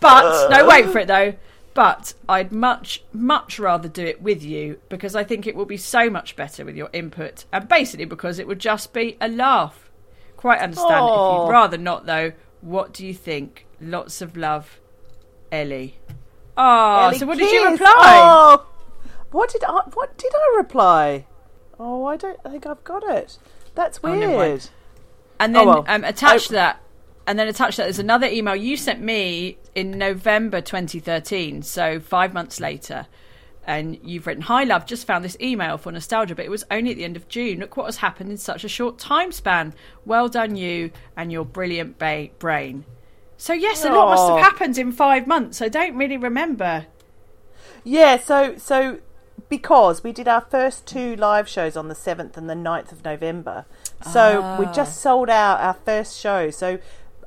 but 0.00 0.48
no, 0.50 0.66
wait 0.68 0.86
for 0.90 0.98
it 0.98 1.08
though. 1.08 1.34
But 1.76 2.14
I'd 2.26 2.52
much, 2.52 3.04
much 3.12 3.58
rather 3.58 3.86
do 3.86 4.02
it 4.02 4.22
with 4.22 4.42
you 4.42 4.80
because 4.88 5.14
I 5.14 5.24
think 5.24 5.46
it 5.46 5.54
will 5.54 5.66
be 5.66 5.76
so 5.76 6.08
much 6.08 6.34
better 6.34 6.64
with 6.64 6.74
your 6.74 6.88
input, 6.94 7.44
and 7.52 7.68
basically 7.68 8.06
because 8.06 8.38
it 8.38 8.46
would 8.48 8.58
just 8.58 8.94
be 8.94 9.18
a 9.20 9.28
laugh. 9.28 9.90
Quite 10.38 10.60
understand 10.60 11.04
it 11.04 11.12
if 11.12 11.42
you'd 11.44 11.50
rather 11.50 11.76
not, 11.76 12.06
though. 12.06 12.32
What 12.62 12.94
do 12.94 13.06
you 13.06 13.12
think? 13.12 13.66
Lots 13.78 14.22
of 14.22 14.38
love, 14.38 14.80
Ellie. 15.52 15.98
Oh, 16.56 17.08
Ellie 17.08 17.18
so 17.18 17.26
what 17.26 17.36
did 17.36 17.50
you 17.52 17.70
reply? 17.70 17.92
Oh, 17.94 18.66
what 19.30 19.50
did 19.50 19.62
I? 19.62 19.82
What 19.92 20.16
did 20.16 20.32
I 20.34 20.54
reply? 20.56 21.26
Oh, 21.78 22.06
I 22.06 22.16
don't 22.16 22.42
think 22.42 22.64
I've 22.66 22.84
got 22.84 23.02
it. 23.04 23.36
That's 23.74 24.00
Oh, 24.02 24.10
weird. 24.18 24.70
And 25.38 25.54
then 25.54 25.68
Oh, 25.68 25.82
well. 25.82 25.84
um, 25.88 26.04
attached 26.04 26.46
I- 26.46 26.48
to 26.48 26.52
that, 26.54 26.80
and 27.26 27.38
then 27.38 27.48
attached 27.48 27.76
to 27.76 27.82
that, 27.82 27.86
there's 27.88 27.98
another 27.98 28.26
email 28.28 28.56
you 28.56 28.78
sent 28.78 29.02
me 29.02 29.58
in 29.76 29.92
November 29.92 30.60
2013, 30.60 31.62
so 31.62 32.00
five 32.00 32.34
months 32.34 32.58
later. 32.58 33.06
And 33.64 33.98
you've 34.02 34.26
written, 34.26 34.44
Hi, 34.44 34.64
love, 34.64 34.86
just 34.86 35.06
found 35.06 35.24
this 35.24 35.36
email 35.40 35.76
for 35.76 35.92
nostalgia, 35.92 36.34
but 36.34 36.44
it 36.44 36.50
was 36.50 36.64
only 36.70 36.92
at 36.92 36.96
the 36.96 37.04
end 37.04 37.16
of 37.16 37.28
June. 37.28 37.58
Look 37.60 37.76
what 37.76 37.84
has 37.86 37.98
happened 37.98 38.30
in 38.30 38.36
such 38.38 38.64
a 38.64 38.68
short 38.68 38.98
time 38.98 39.32
span. 39.32 39.74
Well 40.04 40.28
done, 40.28 40.56
you 40.56 40.90
and 41.16 41.30
your 41.30 41.44
brilliant 41.44 41.98
ba- 41.98 42.30
brain. 42.38 42.84
So, 43.36 43.52
yes, 43.52 43.84
a 43.84 43.90
lot 43.90 44.08
must 44.10 44.28
have 44.28 44.52
happened 44.52 44.78
in 44.78 44.92
five 44.92 45.26
months. 45.26 45.60
I 45.60 45.68
don't 45.68 45.94
really 45.96 46.16
remember. 46.16 46.86
Yeah, 47.84 48.18
so 48.18 48.56
so 48.56 49.00
because 49.50 50.02
we 50.02 50.12
did 50.12 50.26
our 50.26 50.40
first 50.40 50.86
two 50.86 51.14
live 51.16 51.46
shows 51.48 51.76
on 51.76 51.88
the 51.88 51.94
7th 51.94 52.36
and 52.36 52.48
the 52.48 52.54
9th 52.54 52.92
of 52.92 53.04
November. 53.04 53.66
So 54.12 54.56
we 54.58 54.64
Ah. 54.66 54.72
just 54.72 55.00
sold 55.00 55.28
out 55.28 55.60
our 55.60 55.74
first 55.84 56.18
show. 56.18 56.50
So 56.50 56.78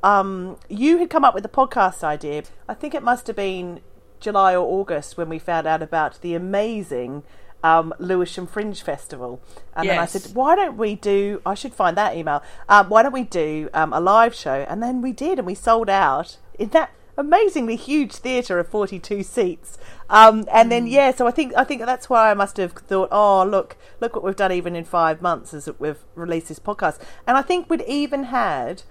um, 0.04 0.58
you 0.70 0.98
had 0.98 1.10
come 1.10 1.24
up 1.24 1.34
with 1.34 1.44
the 1.44 1.50
podcast 1.50 2.04
idea. 2.04 2.44
I 2.68 2.74
think 2.74 2.94
it 2.94 3.04
must 3.04 3.28
have 3.28 3.36
been 3.36 3.82
July 4.20 4.54
or 4.54 4.66
August 4.66 5.18
when 5.18 5.30
we 5.30 5.40
found 5.40 5.68
out 5.68 5.82
about 5.82 6.22
the 6.22 6.36
amazing 6.36 7.24
um, 7.64 7.94
Lewisham 8.00 8.48
Fringe 8.48 8.82
Festival. 8.82 9.42
And 9.76 9.90
then 9.90 10.00
I 10.00 10.06
said, 10.06 10.34
why 10.34 10.56
don't 10.56 10.78
we 10.78 10.96
do, 10.96 11.42
I 11.46 11.54
should 11.54 11.74
find 11.74 11.98
that 11.98 12.16
email, 12.16 12.42
um, 12.68 12.90
why 12.90 13.04
don't 13.04 13.14
we 13.14 13.24
do 13.24 13.70
um, 13.74 13.94
a 13.94 14.00
live 14.00 14.34
show? 14.34 14.66
And 14.70 14.82
then 14.82 15.02
we 15.02 15.12
did, 15.12 15.40
and 15.40 15.46
we 15.46 15.56
sold 15.56 15.90
out 15.90 16.38
in 16.58 16.70
that 16.70 16.92
amazingly 17.18 17.76
huge 17.76 18.14
theatre 18.14 18.60
of 18.60 18.70
42 18.70 19.24
seats. 19.24 19.78
Um, 20.10 20.46
and 20.52 20.72
then, 20.72 20.88
yeah, 20.88 21.12
so 21.12 21.28
I 21.28 21.32
think 21.32 21.54
I 21.56 21.64
think 21.64 21.86
that's 21.86 22.10
why 22.10 22.32
I 22.32 22.34
must 22.34 22.58
have 22.58 22.72
thought, 22.72 23.10
oh, 23.12 23.44
look, 23.44 23.78
look 24.00 24.16
what 24.16 24.24
we've 24.24 24.36
done 24.36 24.52
even 24.52 24.76
in 24.76 24.86
five 24.86 25.22
months 25.22 25.54
as 25.54 25.70
we've 25.78 26.04
released 26.16 26.48
this 26.48 26.60
podcast. 26.60 27.00
And 27.28 27.38
I 27.38 27.42
think 27.42 27.70
we'd 27.70 27.82
even 27.82 28.26
had 28.26 28.84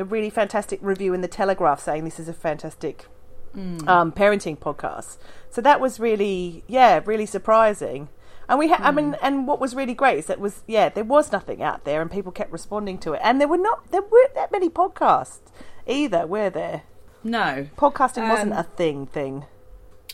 a 0.00 0.04
really 0.04 0.30
fantastic 0.30 0.78
review 0.82 1.14
in 1.14 1.20
the 1.20 1.28
Telegraph 1.28 1.80
saying 1.80 2.04
this 2.04 2.18
is 2.20 2.28
a 2.28 2.32
fantastic 2.34 3.06
um, 3.54 4.12
parenting 4.12 4.56
podcast. 4.58 5.18
So 5.50 5.60
that 5.62 5.80
was 5.80 5.98
really, 5.98 6.62
yeah, 6.68 7.00
really 7.04 7.26
surprising. 7.26 8.08
And 8.48 8.58
we, 8.58 8.68
ha- 8.68 8.80
I 8.80 8.90
mean, 8.92 9.16
and 9.20 9.46
what 9.46 9.60
was 9.60 9.74
really 9.74 9.94
great 9.94 10.18
is 10.18 10.26
that 10.26 10.40
was, 10.40 10.62
yeah, 10.66 10.88
there 10.88 11.04
was 11.04 11.32
nothing 11.32 11.62
out 11.62 11.84
there, 11.84 12.00
and 12.00 12.10
people 12.10 12.32
kept 12.32 12.50
responding 12.52 12.96
to 12.98 13.12
it. 13.12 13.20
And 13.22 13.40
there 13.40 13.48
were 13.48 13.58
not, 13.58 13.90
there 13.90 14.00
weren't 14.02 14.34
that 14.34 14.50
many 14.52 14.70
podcasts 14.70 15.40
either, 15.86 16.26
were 16.26 16.48
there? 16.50 16.82
No. 17.22 17.66
Podcasting 17.76 18.28
wasn't 18.28 18.52
Um, 18.52 18.58
a 18.58 18.62
thing 18.62 19.06
thing. 19.06 19.44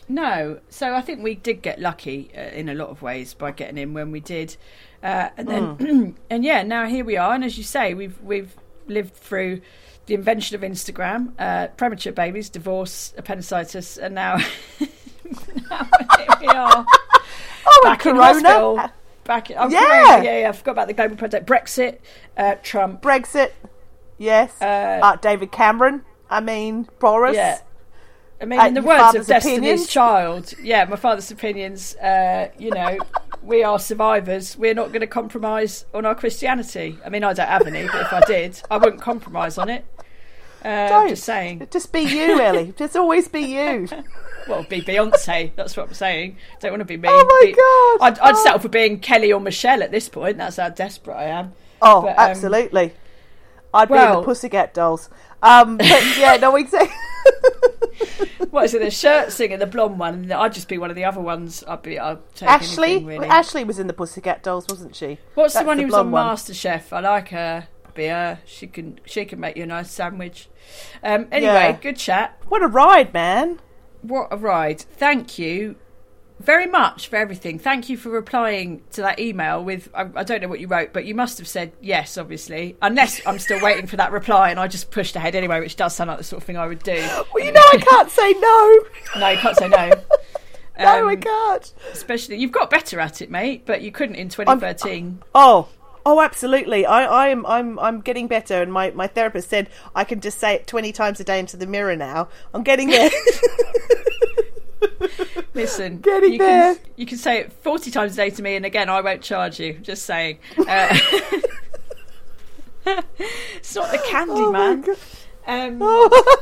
No, 0.09 0.61
so 0.68 0.94
I 0.94 1.01
think 1.01 1.23
we 1.23 1.35
did 1.35 1.62
get 1.62 1.81
lucky 1.81 2.31
uh, 2.37 2.40
in 2.40 2.68
a 2.68 2.75
lot 2.75 2.88
of 2.90 3.03
ways 3.03 3.33
by 3.35 3.53
getting 3.53 3.79
in 3.79 3.94
when 3.94 4.11
we 4.11 4.20
did, 4.20 4.57
uh, 5.03 5.31
and 5.37 5.49
then 5.49 6.16
and 6.31 6.44
yeah, 6.44 6.62
now 6.62 6.87
here 6.87 7.05
we 7.05 7.16
are. 7.16 7.35
And 7.35 7.42
as 7.44 7.57
you 7.57 7.64
say, 7.64 7.94
we've 7.94 8.20
we've 8.20 8.55
lived 8.87 9.14
through 9.14 9.61
the 10.07 10.14
invention 10.14 10.55
of 10.55 10.61
Instagram, 10.62 11.33
uh, 11.38 11.68
premature 11.68 12.12
babies, 12.12 12.51
divorce, 12.51 13.14
appendicitis, 13.16 13.97
and 13.97 14.14
now, 14.14 14.37
now 15.70 15.88
we 16.40 16.47
are. 16.49 16.87
Oh, 17.66 17.81
back 17.85 18.05
and 18.05 18.16
in 18.16 18.23
hospital. 18.23 18.75
Corona, 18.77 18.92
Back 19.25 19.51
in, 19.51 19.57
oh, 19.59 19.68
Yeah. 19.70 19.81
Corona, 19.81 20.25
yeah, 20.25 20.38
yeah. 20.40 20.49
I 20.51 20.53
forgot 20.53 20.73
about 20.73 20.88
the 20.88 20.92
global 20.92 21.16
project, 21.16 21.47
Brexit, 21.47 21.99
uh, 22.37 22.57
Trump. 22.62 23.01
Brexit, 23.01 23.53
yes. 24.18 24.53
Uh, 24.61 25.01
Uh, 25.03 25.16
David 25.16 25.51
Cameron, 25.51 26.05
I 26.29 26.40
mean, 26.40 26.87
Boris. 26.99 27.35
Yeah. 27.35 27.59
I 28.42 28.44
mean, 28.44 28.61
Uh, 28.61 28.66
in 28.66 28.75
the 28.75 28.83
words 28.83 29.01
of 29.01 29.07
father's 29.07 29.27
Destiny's 29.27 29.59
opinions? 29.59 29.87
Child, 29.88 30.55
yeah, 30.62 30.85
my 30.85 30.97
father's 30.97 31.31
opinions, 31.31 31.97
uh, 31.97 32.49
you 32.59 32.70
know, 32.70 32.99
we 33.45 33.63
are 33.63 33.79
survivors. 33.79 34.57
We're 34.57 34.75
not 34.75 34.89
going 34.89 35.01
to 35.01 35.07
compromise 35.07 35.85
on 35.95 36.05
our 36.07 36.15
Christianity. 36.15 36.99
I 37.05 37.09
mean, 37.09 37.23
I 37.25 37.33
don't 37.33 37.49
have 37.49 37.67
any, 37.67 37.87
but 37.87 38.01
if 38.03 38.13
I 38.13 38.21
did, 38.27 38.61
I 38.71 38.77
wouldn't 38.79 39.03
compromise 39.03 39.59
on 39.59 39.69
it. 39.69 39.85
Uh, 40.65 40.89
Don't. 40.89 41.09
Just 41.11 41.25
saying. 41.25 41.67
Just 41.71 41.93
be 41.93 42.01
you, 42.01 42.41
Ellie. 42.41 42.73
Just 42.79 42.97
always 42.97 43.29
be 43.29 43.41
you. 43.41 43.89
Well, 44.47 44.63
be 44.65 44.83
Beyonce. 44.83 45.53
That's 45.57 45.75
what 45.75 45.89
I'm 45.89 45.95
saying. 45.95 46.37
Don't 46.61 46.71
want 46.73 46.81
to 46.83 46.85
be 46.85 46.99
me. 46.99 47.09
Oh 47.11 47.25
my 47.25 47.47
Be- 47.47 47.53
God. 47.55 48.07
I'd, 48.07 48.19
I'd 48.19 48.35
Oh. 48.35 48.43
settle 48.45 48.59
for 48.61 48.69
being 48.69 49.01
Kelly 49.01 49.33
or 49.33 49.41
Michelle 49.41 49.83
at 49.83 49.91
this 49.91 50.07
point. 50.11 50.37
That's 50.37 50.59
how 50.59 50.69
desperate 50.69 51.15
I 51.15 51.25
am. 51.25 51.55
Oh, 51.81 52.03
But, 52.03 52.11
um, 52.19 52.29
absolutely. 52.31 52.93
I'd 53.73 53.89
be 53.89 53.95
in 53.95 54.01
well- 54.01 54.21
the 54.21 54.27
Pussycat 54.27 54.75
Dolls. 54.75 55.09
Um, 55.43 55.79
but 55.79 56.19
yeah, 56.19 56.37
no, 56.37 56.57
exactly. 56.57 56.95
What 58.51 58.67
is 58.67 58.75
it? 58.75 58.81
The 58.83 58.91
shirt 58.91 59.33
singer, 59.33 59.57
the 59.57 59.67
blonde 59.67 59.99
one. 59.99 60.15
and 60.15 60.33
I'd 60.33 60.53
just 60.53 60.69
be 60.69 60.79
one 60.79 60.89
of 60.91 60.97
the 60.97 61.05
other 61.05 61.21
ones. 61.21 61.65
I'd 61.67 61.83
be. 61.83 61.99
I'd 61.99 62.19
take 62.37 62.49
Ashley, 62.49 62.91
anything, 62.93 63.07
really. 63.07 63.27
Ashley 63.29 63.65
was 63.65 63.79
in 63.81 63.87
the 63.89 63.93
Pussycat 63.93 64.43
Dolls, 64.45 64.67
wasn't 64.69 64.95
she? 64.95 65.19
What's 65.35 65.55
the 65.55 65.61
That's 65.61 65.67
one 65.67 65.79
who 65.79 65.87
was 65.87 65.95
on 65.95 66.11
one. 66.13 66.27
MasterChef? 66.37 66.93
I 66.93 67.01
like 67.01 67.29
her. 67.31 67.67
Be 67.95 68.07
her. 68.07 68.39
She 68.45 68.67
can. 68.69 69.01
She 69.07 69.25
can 69.25 69.41
make 69.41 69.57
you 69.57 69.65
a 69.65 69.67
nice 69.67 69.91
sandwich. 69.91 70.49
Um, 71.03 71.27
anyway, 71.33 71.53
Yeah. 71.53 71.73
good 71.81 71.97
chat. 71.97 72.39
What 72.49 72.63
a 72.63 72.67
ride, 72.69 73.13
man! 73.13 73.61
What 74.03 74.29
a 74.31 74.37
ride. 74.37 74.81
Thank 74.81 75.39
you 75.39 75.77
very 76.40 76.66
much 76.66 77.09
for 77.09 77.16
everything. 77.16 77.59
Thank 77.59 77.88
you 77.88 77.97
for 77.97 78.11
replying 78.11 78.83
to 78.92 79.03
that 79.03 79.18
email 79.20 79.62
with 79.64 79.88
I, 79.94 80.09
I 80.16 80.25
don't 80.25 80.42
know 80.42 80.49
what 80.49 80.61
you 80.61 80.66
wrote, 80.66 80.92
but 80.92 81.05
you 81.05 81.14
must 81.14 81.38
have 81.38 81.47
said 81.49 81.73
yes, 81.81 82.18
obviously. 82.18 82.77
Unless 82.83 83.20
I'm 83.27 83.38
still 83.38 83.61
waiting 83.62 83.87
for 83.87 83.97
that 83.97 84.12
reply 84.12 84.51
and 84.51 84.59
I 84.59 84.66
just 84.68 84.90
pushed 84.90 85.16
ahead 85.16 85.35
anyway, 85.35 85.61
which 85.61 85.77
does 85.77 85.94
sound 85.94 86.09
like 86.09 86.18
the 86.18 86.25
sort 86.25 86.42
of 86.42 86.47
thing 86.47 86.57
I 86.57 86.66
would 86.66 86.83
do. 86.83 86.97
Well, 87.33 87.44
you 87.44 87.53
know 87.53 87.62
I 87.73 87.77
can't 87.79 88.11
say 88.11 88.33
no. 88.33 88.81
No, 89.20 89.29
you 89.29 89.38
can't 89.38 89.57
say 89.57 89.68
no. 89.68 89.90
No, 90.77 91.09
I 91.09 91.12
Um, 91.14 91.20
can't. 91.20 91.73
Especially 91.92 92.37
you've 92.37 92.51
got 92.51 92.68
better 92.68 92.99
at 92.99 93.23
it, 93.23 93.31
mate, 93.31 93.62
but 93.64 93.81
you 93.81 93.92
couldn't 93.92 94.16
in 94.16 94.29
2013. 94.29 95.23
Oh, 95.33 95.68
oh, 96.05 96.20
absolutely. 96.20 96.85
I, 96.85 97.31
I'm, 97.31 97.47
I'm, 97.47 97.79
I'm 97.79 98.01
getting 98.01 98.27
better, 98.27 98.61
and 98.61 98.73
my, 98.73 98.90
my 98.90 99.07
therapist 99.07 99.49
said 99.49 99.70
I 99.94 100.03
can 100.03 100.20
just 100.20 100.40
say 100.40 100.55
it 100.57 100.66
twenty 100.66 100.90
times 100.90 101.20
a 101.20 101.25
day 101.25 101.38
into 101.38 101.57
the 101.57 101.68
mirror 101.68 101.94
now. 101.94 102.27
I'm 102.53 102.64
getting 102.64 102.88
there. 102.88 103.09
Listen, 105.55 105.99
Getting 106.03 106.33
you 106.33 106.38
there. 106.38 106.75
can 106.75 106.85
you 106.97 107.07
can 107.07 107.19
say 107.19 107.38
it 107.40 107.53
40 107.53 107.90
times 107.90 108.12
a 108.14 108.17
day 108.17 108.31
to 108.31 108.43
me 108.43 108.57
and 108.57 108.67
again 108.67 108.88
I 108.90 109.01
won't 109.01 109.23
charge 109.23 109.59
you. 109.61 109.75
Just 109.75 110.05
saying. 110.05 110.38
Uh, 110.69 110.99
it's 113.57 113.75
not 113.75 113.90
the 113.90 113.99
candy 113.99 114.33
Oh 114.37 114.53
man. 114.53 114.85
Um, 115.47 115.79
Oh. 115.81 116.37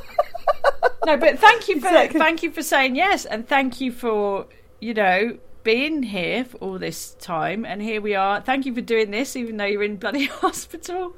no, 1.06 1.16
but 1.16 1.38
thank 1.38 1.68
you 1.68 1.80
for 1.80 1.86
Exactly. 1.88 2.18
thank 2.18 2.42
you 2.42 2.50
for 2.50 2.62
saying 2.62 2.96
yes, 2.96 3.24
and 3.24 3.46
thank 3.46 3.80
you 3.80 3.92
for 3.92 4.46
you 4.80 4.92
know 4.94 5.38
being 5.62 6.02
here 6.02 6.44
for 6.44 6.56
all 6.58 6.78
this 6.78 7.14
time. 7.20 7.64
And 7.64 7.80
here 7.80 8.00
we 8.00 8.16
are. 8.16 8.40
Thank 8.40 8.66
you 8.66 8.74
for 8.74 8.80
doing 8.80 9.12
this, 9.12 9.36
even 9.36 9.56
though 9.56 9.64
you're 9.66 9.84
in 9.84 9.96
bloody 9.96 10.24
hospital. 10.26 11.14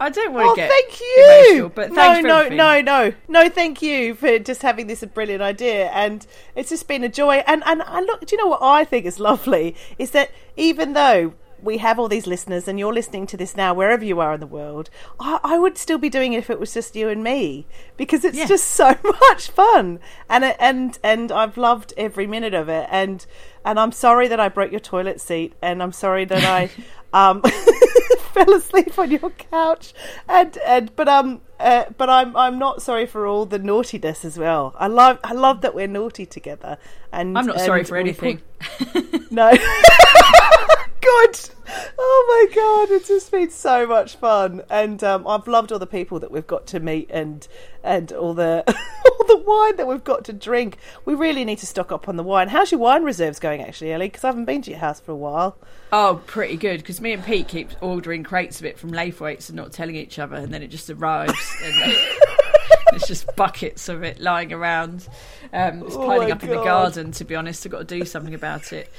I 0.00 0.08
don't 0.10 0.32
want 0.32 0.46
to 0.46 0.50
Oh, 0.52 0.56
get 0.56 0.70
thank 0.70 0.98
you. 1.00 1.24
emotional, 1.26 1.68
but 1.68 1.92
no, 1.92 2.20
no, 2.20 2.36
everything. 2.38 2.56
no, 2.56 2.80
no, 2.80 3.12
no. 3.28 3.48
Thank 3.50 3.82
you 3.82 4.14
for 4.14 4.38
just 4.38 4.62
having 4.62 4.86
this 4.86 5.02
a 5.02 5.06
brilliant 5.06 5.42
idea, 5.42 5.88
and 5.90 6.26
it's 6.56 6.70
just 6.70 6.88
been 6.88 7.04
a 7.04 7.08
joy. 7.08 7.42
And 7.46 7.62
and, 7.66 7.82
and 7.86 8.06
look, 8.06 8.24
do 8.26 8.34
you 8.34 8.42
know 8.42 8.48
what 8.48 8.62
I 8.62 8.84
think 8.84 9.04
is 9.04 9.20
lovely 9.20 9.76
is 9.98 10.12
that 10.12 10.30
even 10.56 10.94
though 10.94 11.34
we 11.62 11.76
have 11.76 11.98
all 11.98 12.08
these 12.08 12.26
listeners, 12.26 12.66
and 12.66 12.78
you're 12.78 12.94
listening 12.94 13.26
to 13.26 13.36
this 13.36 13.54
now 13.54 13.74
wherever 13.74 14.02
you 14.02 14.18
are 14.20 14.32
in 14.32 14.40
the 14.40 14.46
world, 14.46 14.88
I, 15.20 15.38
I 15.44 15.58
would 15.58 15.76
still 15.76 15.98
be 15.98 16.08
doing 16.08 16.32
it 16.32 16.38
if 16.38 16.48
it 16.48 16.58
was 16.58 16.72
just 16.72 16.96
you 16.96 17.10
and 17.10 17.22
me 17.22 17.66
because 17.98 18.24
it's 18.24 18.48
just 18.48 18.68
so 18.68 18.96
much 19.28 19.50
fun, 19.50 20.00
and 20.30 20.44
and 20.58 20.98
and 21.04 21.30
I've 21.30 21.58
loved 21.58 21.92
every 21.98 22.26
minute 22.26 22.54
of 22.54 22.70
it. 22.70 22.88
And 22.90 23.26
and 23.66 23.78
I'm 23.78 23.92
sorry 23.92 24.26
that 24.28 24.40
I 24.40 24.48
broke 24.48 24.70
your 24.70 24.80
toilet 24.80 25.20
seat, 25.20 25.52
and 25.60 25.82
I'm 25.82 25.92
sorry 25.92 26.24
that 26.24 26.42
I. 26.42 26.70
Um, 27.12 27.42
fell 28.34 28.54
asleep 28.54 28.98
on 28.98 29.10
your 29.10 29.30
couch, 29.30 29.92
and 30.28 30.56
and 30.66 30.94
but 30.96 31.08
um 31.08 31.40
uh, 31.60 31.84
but 31.96 32.08
I'm 32.08 32.36
I'm 32.36 32.58
not 32.58 32.82
sorry 32.82 33.06
for 33.06 33.26
all 33.26 33.46
the 33.46 33.58
naughtiness 33.58 34.24
as 34.24 34.38
well. 34.38 34.74
I 34.78 34.86
love 34.86 35.18
I 35.22 35.32
love 35.32 35.60
that 35.60 35.74
we're 35.74 35.86
naughty 35.86 36.26
together, 36.26 36.78
and 37.12 37.36
I'm 37.38 37.46
not 37.46 37.60
sorry 37.60 37.84
for 37.84 37.96
anything. 37.96 38.40
put- 38.58 39.30
no. 39.32 39.52
Good. 41.00 41.50
Oh 41.98 42.46
my 42.48 42.54
god, 42.54 42.94
it's 42.94 43.08
just 43.08 43.30
been 43.30 43.50
so 43.50 43.86
much 43.86 44.16
fun, 44.16 44.62
and 44.68 45.02
um, 45.02 45.26
I've 45.26 45.46
loved 45.48 45.72
all 45.72 45.78
the 45.78 45.86
people 45.86 46.18
that 46.20 46.30
we've 46.30 46.46
got 46.46 46.66
to 46.68 46.80
meet, 46.80 47.10
and 47.10 47.46
and 47.82 48.12
all 48.12 48.34
the 48.34 48.62
all 49.20 49.26
the 49.26 49.38
wine 49.38 49.76
that 49.76 49.86
we've 49.86 50.04
got 50.04 50.24
to 50.26 50.34
drink. 50.34 50.76
We 51.06 51.14
really 51.14 51.44
need 51.46 51.58
to 51.58 51.66
stock 51.66 51.90
up 51.90 52.06
on 52.08 52.16
the 52.16 52.22
wine. 52.22 52.48
How's 52.48 52.70
your 52.70 52.80
wine 52.80 53.02
reserves 53.02 53.38
going, 53.38 53.62
actually, 53.62 53.92
Ellie? 53.92 54.08
Because 54.08 54.24
I 54.24 54.28
haven't 54.28 54.44
been 54.44 54.60
to 54.62 54.70
your 54.70 54.80
house 54.80 55.00
for 55.00 55.12
a 55.12 55.16
while. 55.16 55.56
Oh, 55.90 56.20
pretty 56.26 56.56
good. 56.56 56.78
Because 56.80 57.00
me 57.00 57.12
and 57.12 57.24
Pete 57.24 57.48
keep 57.48 57.70
ordering 57.80 58.22
crates 58.22 58.58
of 58.60 58.66
it 58.66 58.78
from 58.78 58.90
Laithwaites 58.92 59.48
and 59.48 59.56
not 59.56 59.72
telling 59.72 59.96
each 59.96 60.18
other, 60.18 60.36
and 60.36 60.52
then 60.52 60.62
it 60.62 60.68
just 60.68 60.90
arrives. 60.90 61.49
And 61.62 61.74
then 61.80 61.96
it's 62.92 63.06
just 63.06 63.34
buckets 63.36 63.88
of 63.88 64.02
it 64.02 64.20
lying 64.20 64.52
around. 64.52 65.08
Um, 65.52 65.82
it's 65.82 65.96
Oh 65.96 66.06
piling 66.06 66.28
my 66.28 66.34
up 66.34 66.42
in 66.42 66.50
the 66.50 66.62
garden. 66.62 67.12
To 67.12 67.24
be 67.24 67.34
honest, 67.34 67.66
I've 67.66 67.72
got 67.72 67.88
to 67.88 67.98
do 67.98 68.04
something 68.04 68.34
about 68.34 68.72
it. 68.72 68.92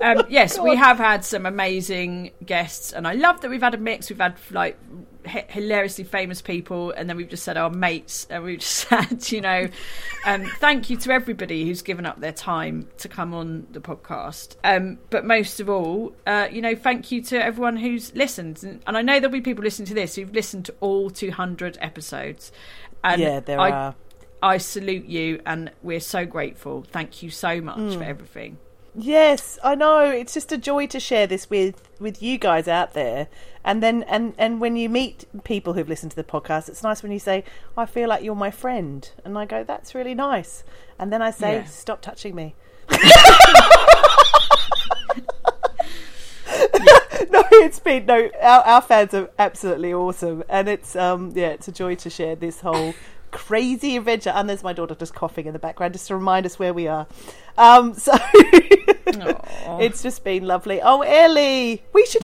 Um, 0.00 0.24
yes, 0.28 0.58
we 0.58 0.76
have 0.76 0.98
had 0.98 1.24
some 1.24 1.46
amazing 1.46 2.32
guests, 2.44 2.92
and 2.92 3.06
I 3.06 3.12
love 3.14 3.40
that 3.42 3.50
we've 3.50 3.62
had 3.62 3.74
a 3.74 3.78
mix. 3.78 4.10
We've 4.10 4.18
had 4.18 4.36
like 4.50 4.78
h- 5.26 5.46
hilariously 5.48 6.04
famous 6.04 6.40
people, 6.42 6.90
and 6.92 7.08
then 7.08 7.16
we've 7.16 7.28
just 7.28 7.42
said 7.44 7.56
our 7.56 7.70
mates, 7.70 8.26
and 8.30 8.44
we've 8.44 8.58
just 8.60 8.88
said, 8.88 9.30
you 9.32 9.40
know, 9.40 9.68
um, 10.26 10.44
thank 10.60 10.90
you 10.90 10.96
to 10.98 11.10
everybody 11.12 11.64
who's 11.66 11.82
given 11.82 12.06
up 12.06 12.20
their 12.20 12.32
time 12.32 12.88
to 12.98 13.08
come 13.08 13.34
on 13.34 13.66
the 13.70 13.80
podcast. 13.80 14.56
Um, 14.64 14.98
but 15.10 15.24
most 15.24 15.60
of 15.60 15.68
all, 15.68 16.14
uh, 16.26 16.48
you 16.50 16.60
know, 16.62 16.74
thank 16.74 17.10
you 17.12 17.22
to 17.22 17.42
everyone 17.44 17.76
who's 17.76 18.14
listened, 18.14 18.62
and, 18.62 18.82
and 18.86 18.96
I 18.96 19.02
know 19.02 19.20
there'll 19.20 19.32
be 19.32 19.40
people 19.40 19.64
listening 19.64 19.86
to 19.88 19.94
this 19.94 20.14
who've 20.16 20.32
listened 20.32 20.64
to 20.66 20.74
all 20.80 21.10
200 21.10 21.78
episodes. 21.80 22.52
And 23.02 23.20
Yeah, 23.20 23.40
there 23.40 23.60
I, 23.60 23.70
are. 23.70 23.94
I 24.42 24.58
salute 24.58 25.06
you, 25.06 25.40
and 25.46 25.70
we're 25.82 26.00
so 26.00 26.24
grateful. 26.26 26.84
Thank 26.90 27.22
you 27.22 27.30
so 27.30 27.60
much 27.60 27.78
Mm. 27.78 27.98
for 27.98 28.04
everything. 28.04 28.58
Yes, 28.96 29.58
I 29.64 29.74
know. 29.74 30.08
It's 30.10 30.34
just 30.34 30.52
a 30.52 30.58
joy 30.58 30.86
to 30.88 31.00
share 31.00 31.26
this 31.26 31.50
with 31.50 31.88
with 31.98 32.22
you 32.22 32.38
guys 32.38 32.68
out 32.68 32.94
there. 32.94 33.26
And 33.64 33.82
then 33.82 34.04
and 34.04 34.34
and 34.38 34.60
when 34.60 34.76
you 34.76 34.88
meet 34.88 35.24
people 35.42 35.72
who've 35.72 35.88
listened 35.88 36.12
to 36.12 36.16
the 36.16 36.24
podcast, 36.24 36.68
it's 36.68 36.82
nice 36.82 37.02
when 37.02 37.10
you 37.10 37.18
say, 37.18 37.44
"I 37.76 37.86
feel 37.86 38.08
like 38.08 38.22
you're 38.22 38.36
my 38.36 38.50
friend," 38.52 39.10
and 39.24 39.36
I 39.36 39.46
go, 39.46 39.64
"That's 39.64 39.94
really 39.94 40.14
nice." 40.14 40.62
And 40.98 41.12
then 41.12 41.22
I 41.22 41.30
say, 41.30 41.54
Yeah. 41.54 41.64
"Stop 41.64 42.02
touching 42.02 42.34
me." 42.36 42.54
no, 47.30 47.42
it's 47.52 47.80
been 47.80 48.06
no. 48.06 48.30
Our, 48.40 48.60
our 48.62 48.82
fans 48.82 49.14
are 49.14 49.30
absolutely 49.38 49.92
awesome, 49.92 50.44
and 50.48 50.68
it's 50.68 50.94
um 50.94 51.32
yeah, 51.34 51.48
it's 51.48 51.66
a 51.68 51.72
joy 51.72 51.94
to 51.96 52.10
share 52.10 52.36
this 52.36 52.60
whole 52.60 52.94
crazy 53.34 53.96
adventure. 53.96 54.30
And 54.30 54.48
there's 54.48 54.62
my 54.62 54.72
daughter 54.72 54.94
just 54.94 55.14
coughing 55.14 55.46
in 55.46 55.52
the 55.52 55.58
background, 55.58 55.92
just 55.92 56.06
to 56.08 56.14
remind 56.14 56.46
us 56.46 56.58
where 56.58 56.72
we 56.72 56.88
are. 56.88 57.06
Um, 57.58 57.92
so 57.94 58.12
it's 59.80 60.02
just 60.02 60.24
been 60.24 60.46
lovely. 60.46 60.80
Oh, 60.80 61.02
Ellie, 61.02 61.82
we 61.92 62.06
should. 62.06 62.23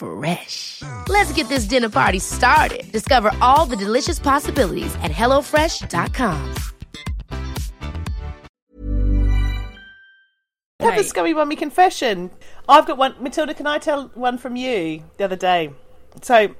Fresh. 0.00 0.80
Let's 1.08 1.30
get 1.34 1.48
this 1.48 1.66
dinner 1.66 1.90
party 1.90 2.20
started. 2.20 2.90
Discover 2.90 3.32
all 3.42 3.66
the 3.66 3.76
delicious 3.76 4.18
possibilities 4.18 4.94
at 5.02 5.10
hellofresh.com. 5.10 6.54
Have 10.80 10.98
a 10.98 11.04
scummy 11.04 11.34
mummy 11.34 11.56
confession. 11.56 12.30
I've 12.66 12.86
got 12.86 12.96
one. 12.96 13.14
Matilda, 13.20 13.52
can 13.52 13.66
I 13.66 13.76
tell 13.76 14.08
one 14.14 14.38
from 14.38 14.56
you 14.56 15.04
the 15.18 15.24
other 15.24 15.36
day? 15.36 15.70
So, 16.22 16.54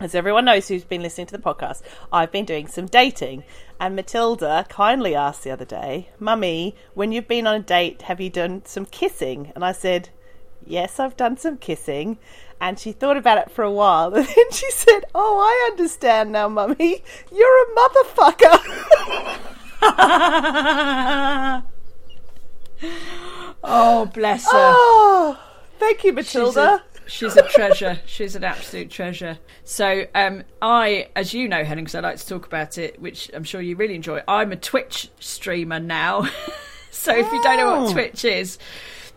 as 0.00 0.14
everyone 0.14 0.46
knows 0.46 0.66
who's 0.66 0.84
been 0.84 1.02
listening 1.02 1.26
to 1.26 1.36
the 1.36 1.42
podcast, 1.42 1.82
I've 2.10 2.32
been 2.32 2.46
doing 2.46 2.66
some 2.68 2.86
dating. 2.86 3.44
And 3.78 3.94
Matilda 3.94 4.64
kindly 4.70 5.14
asked 5.14 5.44
the 5.44 5.50
other 5.50 5.66
day, 5.66 6.08
Mummy, 6.18 6.74
when 6.94 7.12
you've 7.12 7.28
been 7.28 7.46
on 7.46 7.56
a 7.56 7.62
date, 7.62 8.02
have 8.02 8.22
you 8.22 8.30
done 8.30 8.62
some 8.64 8.86
kissing? 8.86 9.52
And 9.54 9.62
I 9.62 9.72
said, 9.72 10.08
Yes, 10.66 10.98
I've 10.98 11.16
done 11.16 11.36
some 11.36 11.58
kissing. 11.58 12.18
And 12.64 12.78
she 12.78 12.92
thought 12.92 13.18
about 13.18 13.36
it 13.36 13.50
for 13.50 13.62
a 13.62 13.70
while. 13.70 14.14
And 14.16 14.26
then 14.26 14.50
she 14.50 14.70
said, 14.70 15.00
Oh, 15.14 15.38
I 15.38 15.68
understand 15.72 16.32
now, 16.32 16.48
Mummy. 16.48 17.02
You're 17.30 17.62
a 17.62 17.66
motherfucker. 17.76 18.58
oh, 23.62 24.06
bless 24.14 24.44
her. 24.44 24.50
oh, 24.54 25.38
thank 25.78 26.04
you, 26.04 26.10
She's 26.22 26.34
Matilda. 26.34 26.60
a, 26.60 26.82
she's 27.08 27.36
a 27.36 27.42
treasure. 27.48 28.00
She's 28.06 28.34
an 28.34 28.44
absolute 28.44 28.90
treasure. 28.90 29.38
So, 29.64 30.06
um, 30.14 30.44
I, 30.62 31.08
as 31.16 31.34
you 31.34 31.48
know, 31.48 31.64
Helen, 31.64 31.84
because 31.84 31.94
I 31.94 32.00
like 32.00 32.16
to 32.18 32.26
talk 32.26 32.46
about 32.46 32.78
it, 32.78 33.00
which 33.00 33.30
I'm 33.34 33.44
sure 33.44 33.60
you 33.60 33.76
really 33.76 33.94
enjoy. 33.94 34.22
I'm 34.26 34.52
a 34.52 34.56
Twitch 34.56 35.10
streamer 35.20 35.80
now. 35.80 36.28
so, 36.90 37.12
if 37.14 37.30
you 37.30 37.42
don't 37.42 37.56
know 37.58 37.80
what 37.80 37.90
Oh. 37.90 37.92
Twitch 37.92 38.24
is, 38.24 38.58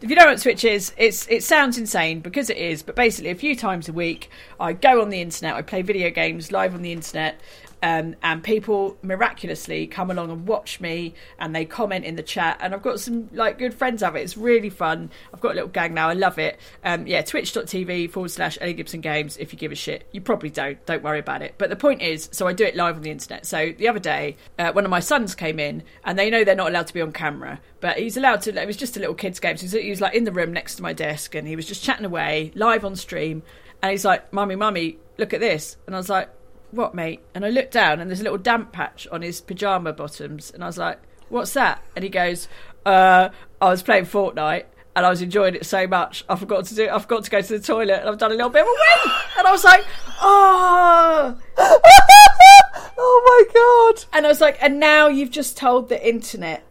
if 0.02 0.10
you 0.10 0.16
don't 0.16 0.26
know 0.26 0.32
what 0.32 0.42
Twitch 0.42 0.64
is, 0.64 0.94
it's 0.98 1.28
it 1.28 1.44
sounds 1.44 1.78
insane 1.78 2.20
because 2.20 2.50
it 2.50 2.58
is. 2.58 2.84
But 2.84 2.96
basically, 2.96 3.32
a 3.32 3.36
few 3.36 3.56
times 3.56 3.90
a 3.90 3.94
week, 3.94 4.30
I 4.60 4.74
go 4.74 5.02
on 5.02 5.10
the 5.10 5.22
internet. 5.22 5.56
I 5.56 5.62
play 5.62 5.82
video 5.82 6.10
games 6.10 6.52
live 6.52 6.76
on 6.76 6.84
the 6.84 6.92
internet. 6.92 7.40
Um, 7.84 8.16
and 8.24 8.44
people 8.44 8.98
miraculously 9.02 9.86
come 9.86 10.10
along 10.10 10.32
and 10.32 10.48
watch 10.48 10.80
me 10.80 11.14
and 11.38 11.56
they 11.56 11.66
comment 11.66 12.06
in 12.06 12.16
the 12.16 12.24
chat. 12.24 12.58
And 12.60 12.74
I've 12.74 12.82
got 12.82 13.00
some 13.00 13.30
like 13.34 13.60
good 13.60 13.74
friends 13.74 14.02
of 14.02 14.16
it. 14.16 14.22
It's 14.22 14.38
really 14.38 14.70
fun. 14.70 15.12
I've 15.34 15.40
got 15.40 15.52
a 15.52 15.56
little 15.56 15.70
gang 15.70 15.94
now. 15.94 16.10
I 16.10 16.14
love 16.14 16.40
it. 16.40 16.60
Um, 16.84 17.06
yeah 17.06 17.22
twitch.tv 17.22 18.10
forward 18.10 18.32
slash 18.32 18.58
Ellie 18.60 18.74
Gibson 18.74 19.02
Games 19.02 19.38
if 19.38 19.54
you 19.54 19.60
give 19.60 19.72
a 19.72 19.76
shit. 19.76 20.08
You 20.12 20.22
probably 20.22 20.50
don't. 20.50 20.84
Don't 20.86 21.04
worry 21.04 21.20
about 21.20 21.42
it. 21.42 21.56
But 21.58 21.70
the 21.70 21.76
point 21.76 22.02
is 22.02 22.30
so 22.32 22.48
I 22.48 22.54
do 22.54 22.64
it 22.64 22.76
live 22.76 22.96
on 22.96 23.04
the 23.04 23.12
internet. 23.12 23.46
So 23.46 23.74
the 23.78 23.88
other 23.88 24.00
day 24.00 24.38
uh, 24.58 24.72
one 24.72 24.84
of 24.84 24.92
my 24.92 25.00
sons 25.00 25.36
came 25.36 25.60
in 25.60 25.84
and 26.04 26.18
they 26.18 26.30
know 26.30 26.44
they're 26.44 26.56
not 26.56 26.70
allowed 26.70 26.88
to 26.88 26.94
be 26.94 27.02
on 27.02 27.12
camera 27.12 27.60
but 27.80 27.98
he's 27.98 28.18
allowed 28.18 28.42
to 28.42 28.60
it 28.60 28.66
was 28.66 28.78
just 28.78 28.98
a 28.98 29.00
little 29.00 29.16
kids 29.16 29.40
game. 29.40 29.58
So 29.58 29.62
he 29.62 29.66
was, 29.66 29.84
he 29.84 29.90
was 29.90 30.02
like 30.02 30.16
in 30.16 30.24
the 30.24 30.32
room 30.32 30.52
next 30.52 30.76
to 30.76 30.82
my 30.82 30.94
desk 30.94 31.36
and 31.36 31.48
he 31.48 31.56
was 31.56 31.66
just 31.66 31.84
chatting 31.84 32.06
away 32.06 32.52
live 32.56 32.84
on 32.86 32.96
stream. 32.96 33.44
And 33.82 33.92
he's 33.92 34.06
like 34.06 34.34
mummy 34.34 34.56
mummy 34.56 34.98
look 35.18 35.34
at 35.34 35.40
this. 35.40 35.78
And 35.86 35.96
I 35.96 36.00
was 36.00 36.10
like 36.10 36.30
what, 36.78 36.96
mate? 36.96 37.20
And 37.34 37.46
I 37.46 37.50
looked 37.50 37.72
down 37.72 38.00
and 38.00 38.10
there's 38.10 38.22
a 38.22 38.24
little 38.24 38.38
damp 38.38 38.72
patch 38.72 39.08
on 39.12 39.22
his 39.22 39.42
pajama 39.42 39.92
bottoms. 39.94 40.52
And 40.52 40.64
I 40.64 40.68
was 40.68 40.78
like, 40.78 41.00
what's 41.30 41.54
that? 41.54 41.84
And 41.96 42.04
he 42.04 42.10
goes, 42.10 42.48
uh, 42.86 43.30
I 43.62 43.70
was 43.70 43.84
playing 43.84 44.06
Fortnite 44.06 44.66
and 44.96 45.06
I 45.06 45.10
was 45.10 45.22
enjoying 45.22 45.56
it 45.56 45.66
so 45.66 45.88
much. 45.88 46.24
I 46.30 46.36
forgot 46.36 46.66
to 46.66 46.76
do, 46.76 46.90
I 46.90 46.98
forgot 47.00 47.24
to 47.26 47.30
go 47.30 47.42
to 47.42 47.58
the 47.58 47.64
toilet 47.64 48.00
and 48.00 48.10
I've 48.10 48.18
done 48.18 48.32
a 48.32 48.36
little 48.36 48.50
bit 48.50 48.62
of 48.62 48.68
a 48.68 48.72
wee. 48.72 49.12
And 49.38 49.48
I 49.48 49.52
was 49.52 49.64
like, 49.64 49.86
oh. 50.22 51.38
oh 52.98 53.22
my 53.26 53.54
god. 53.54 54.06
And 54.14 54.26
I 54.26 54.30
was 54.30 54.42
like, 54.42 54.58
and 54.62 54.80
now 54.80 55.08
you've 55.08 55.32
just 55.32 55.58
told 55.58 55.90
the 55.90 56.08
internet 56.08 56.64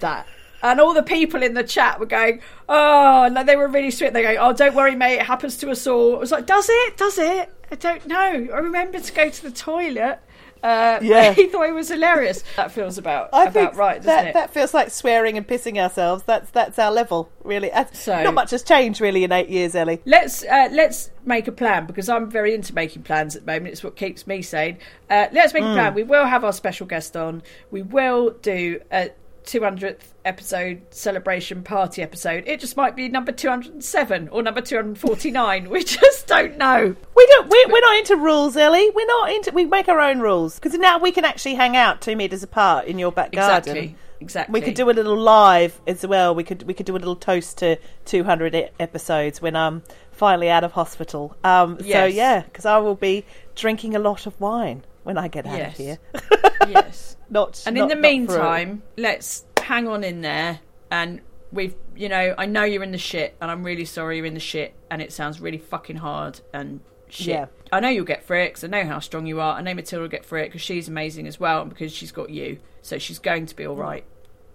that. 0.00 0.26
And 0.62 0.80
all 0.80 0.94
the 0.94 1.02
people 1.02 1.42
in 1.42 1.54
the 1.54 1.62
chat 1.64 2.00
were 2.00 2.06
going, 2.06 2.40
oh, 2.68 3.28
like 3.32 3.46
they 3.46 3.56
were 3.56 3.68
really 3.68 3.90
sweet. 3.90 4.12
They're 4.12 4.22
going, 4.22 4.38
oh, 4.38 4.52
don't 4.52 4.74
worry, 4.74 4.94
mate, 4.94 5.16
it 5.16 5.26
happens 5.26 5.56
to 5.58 5.70
us 5.70 5.86
all. 5.86 6.16
I 6.16 6.18
was 6.18 6.32
like, 6.32 6.46
does 6.46 6.66
it? 6.68 6.96
Does 6.96 7.18
it? 7.18 7.50
I 7.70 7.74
don't 7.74 8.06
know. 8.06 8.16
I 8.54 8.58
remember 8.58 8.98
to 9.00 9.12
go 9.12 9.28
to 9.28 9.42
the 9.42 9.50
toilet. 9.50 10.20
Uh, 10.62 10.98
Yeah. 11.02 11.32
he 11.34 11.46
thought 11.46 11.68
it 11.68 11.74
was 11.74 11.88
hilarious. 11.88 12.42
That 12.56 12.72
feels 12.72 12.96
about 12.98 13.28
I 13.32 13.44
about 13.44 13.76
right, 13.76 13.96
doesn't 13.98 14.06
that 14.06 14.26
it? 14.28 14.34
that 14.34 14.54
feels 14.54 14.72
like 14.72 14.90
swearing 14.90 15.36
and 15.36 15.46
pissing 15.46 15.78
ourselves. 15.78 16.22
That's 16.24 16.50
that's 16.50 16.78
our 16.78 16.90
level, 16.90 17.30
really. 17.44 17.70
So- 17.92 18.22
not 18.24 18.34
much 18.34 18.50
has 18.52 18.62
changed 18.62 19.00
really 19.00 19.22
in 19.22 19.30
eight 19.32 19.48
years, 19.50 19.74
Ellie. 19.76 20.00
Let's 20.06 20.42
uh, 20.44 20.68
let's 20.72 21.10
make 21.24 21.46
a 21.46 21.52
plan 21.52 21.86
because 21.86 22.08
I'm 22.08 22.30
very 22.30 22.54
into 22.54 22.74
making 22.74 23.02
plans 23.02 23.36
at 23.36 23.44
the 23.44 23.52
moment. 23.52 23.72
It's 23.74 23.84
what 23.84 23.94
keeps 23.96 24.26
me 24.26 24.42
sane. 24.42 24.78
Uh, 25.10 25.26
let's 25.32 25.52
make 25.52 25.62
a 25.62 25.72
plan. 25.74 25.94
We 25.94 26.02
will 26.04 26.24
have 26.24 26.42
our 26.44 26.54
special 26.54 26.86
guest 26.86 27.16
on. 27.16 27.42
We 27.70 27.82
will 27.82 28.30
do 28.30 28.80
a 28.90 29.10
200th 29.46 30.00
episode 30.24 30.82
celebration 30.90 31.62
party 31.62 32.02
episode. 32.02 32.44
It 32.46 32.60
just 32.60 32.76
might 32.76 32.96
be 32.96 33.08
number 33.08 33.32
207 33.32 34.28
or 34.28 34.42
number 34.42 34.60
249. 34.60 35.70
We 35.76 35.84
just 35.84 36.26
don't 36.26 36.58
know. 36.58 36.94
We 37.16 37.26
don't. 37.26 37.48
We, 37.50 37.66
we're 37.70 37.80
not 37.80 37.96
into 37.98 38.16
rules, 38.16 38.56
Ellie. 38.56 38.90
We're 38.90 39.06
not 39.06 39.30
into. 39.32 39.52
We 39.52 39.64
make 39.64 39.88
our 39.88 40.00
own 40.00 40.20
rules 40.20 40.56
because 40.58 40.74
now 40.74 40.98
we 40.98 41.12
can 41.12 41.24
actually 41.24 41.54
hang 41.54 41.76
out 41.76 42.00
two 42.00 42.16
meters 42.16 42.42
apart 42.42 42.86
in 42.86 42.98
your 42.98 43.12
back 43.12 43.32
garden. 43.32 43.56
Exactly. 43.76 43.96
Exactly. 44.18 44.52
We 44.52 44.64
could 44.64 44.74
do 44.74 44.88
a 44.88 44.92
little 44.92 45.16
live 45.18 45.78
as 45.86 46.06
well. 46.06 46.34
We 46.34 46.42
could 46.42 46.62
we 46.64 46.72
could 46.74 46.86
do 46.86 46.92
a 46.96 46.98
little 46.98 47.16
toast 47.16 47.58
to 47.58 47.76
200 48.06 48.54
e- 48.54 48.68
episodes 48.80 49.42
when 49.42 49.54
I'm 49.54 49.82
finally 50.10 50.48
out 50.48 50.64
of 50.64 50.72
hospital. 50.72 51.36
Um, 51.44 51.78
So 51.80 52.04
yeah, 52.06 52.40
because 52.40 52.64
I 52.64 52.78
will 52.78 52.94
be 52.94 53.24
drinking 53.54 53.94
a 53.94 53.98
lot 53.98 54.26
of 54.26 54.40
wine 54.40 54.84
when 55.06 55.16
I 55.16 55.28
get 55.28 55.46
out 55.46 55.56
Yes. 55.56 55.70
of 55.72 55.76
here. 55.84 55.98
yes. 56.68 57.16
not. 57.30 57.62
And 57.64 57.76
not- 57.76 57.82
in 57.84 57.88
the 57.88 57.94
a- 57.96 58.10
meantime, 58.10 58.82
let's 58.96 59.44
hang 59.62 59.86
on 59.86 60.02
in 60.02 60.20
there. 60.20 60.58
And 60.90 61.20
we've, 61.52 61.76
you 61.94 62.08
know, 62.08 62.34
I 62.36 62.46
know 62.46 62.64
you're 62.64 62.82
in 62.82 62.90
the 62.90 62.98
shit, 62.98 63.36
and 63.40 63.48
I'm 63.48 63.62
really 63.62 63.84
sorry 63.84 64.16
you're 64.16 64.26
in 64.26 64.34
the 64.34 64.40
shit, 64.40 64.74
and 64.90 65.00
it 65.00 65.12
sounds 65.12 65.40
really 65.40 65.58
fucking 65.58 65.96
hard 65.96 66.40
and 66.52 66.80
shit. 67.08 67.28
Yeah. 67.28 67.46
I 67.70 67.78
know 67.78 67.88
you'll 67.88 68.04
get 68.04 68.24
through 68.26 68.42
it 68.42 68.48
because 68.48 68.64
I 68.64 68.66
know 68.66 68.84
how 68.84 68.98
strong 68.98 69.26
you 69.26 69.40
are. 69.40 69.56
I 69.56 69.62
know 69.62 69.74
Matilda 69.74 70.02
will 70.02 70.08
get 70.08 70.24
through 70.26 70.40
it 70.42 70.46
because 70.46 70.60
she's 70.62 70.88
amazing 70.88 71.28
as 71.28 71.38
well, 71.38 71.60
and 71.62 71.70
because 71.70 71.92
she's 71.92 72.10
got 72.12 72.30
you, 72.30 72.58
so 72.82 72.98
she's 72.98 73.20
going 73.20 73.46
to 73.46 73.54
be 73.54 73.64
all 73.64 73.76
right. 73.76 74.04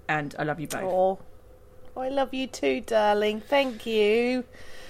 And 0.09 0.35
I 0.37 0.43
love 0.43 0.59
you 0.59 0.67
both. 0.67 1.19
I 1.95 2.09
love 2.09 2.33
you 2.33 2.47
too, 2.47 2.81
darling. 2.81 3.39
Thank 3.41 3.85
you. 3.85 4.43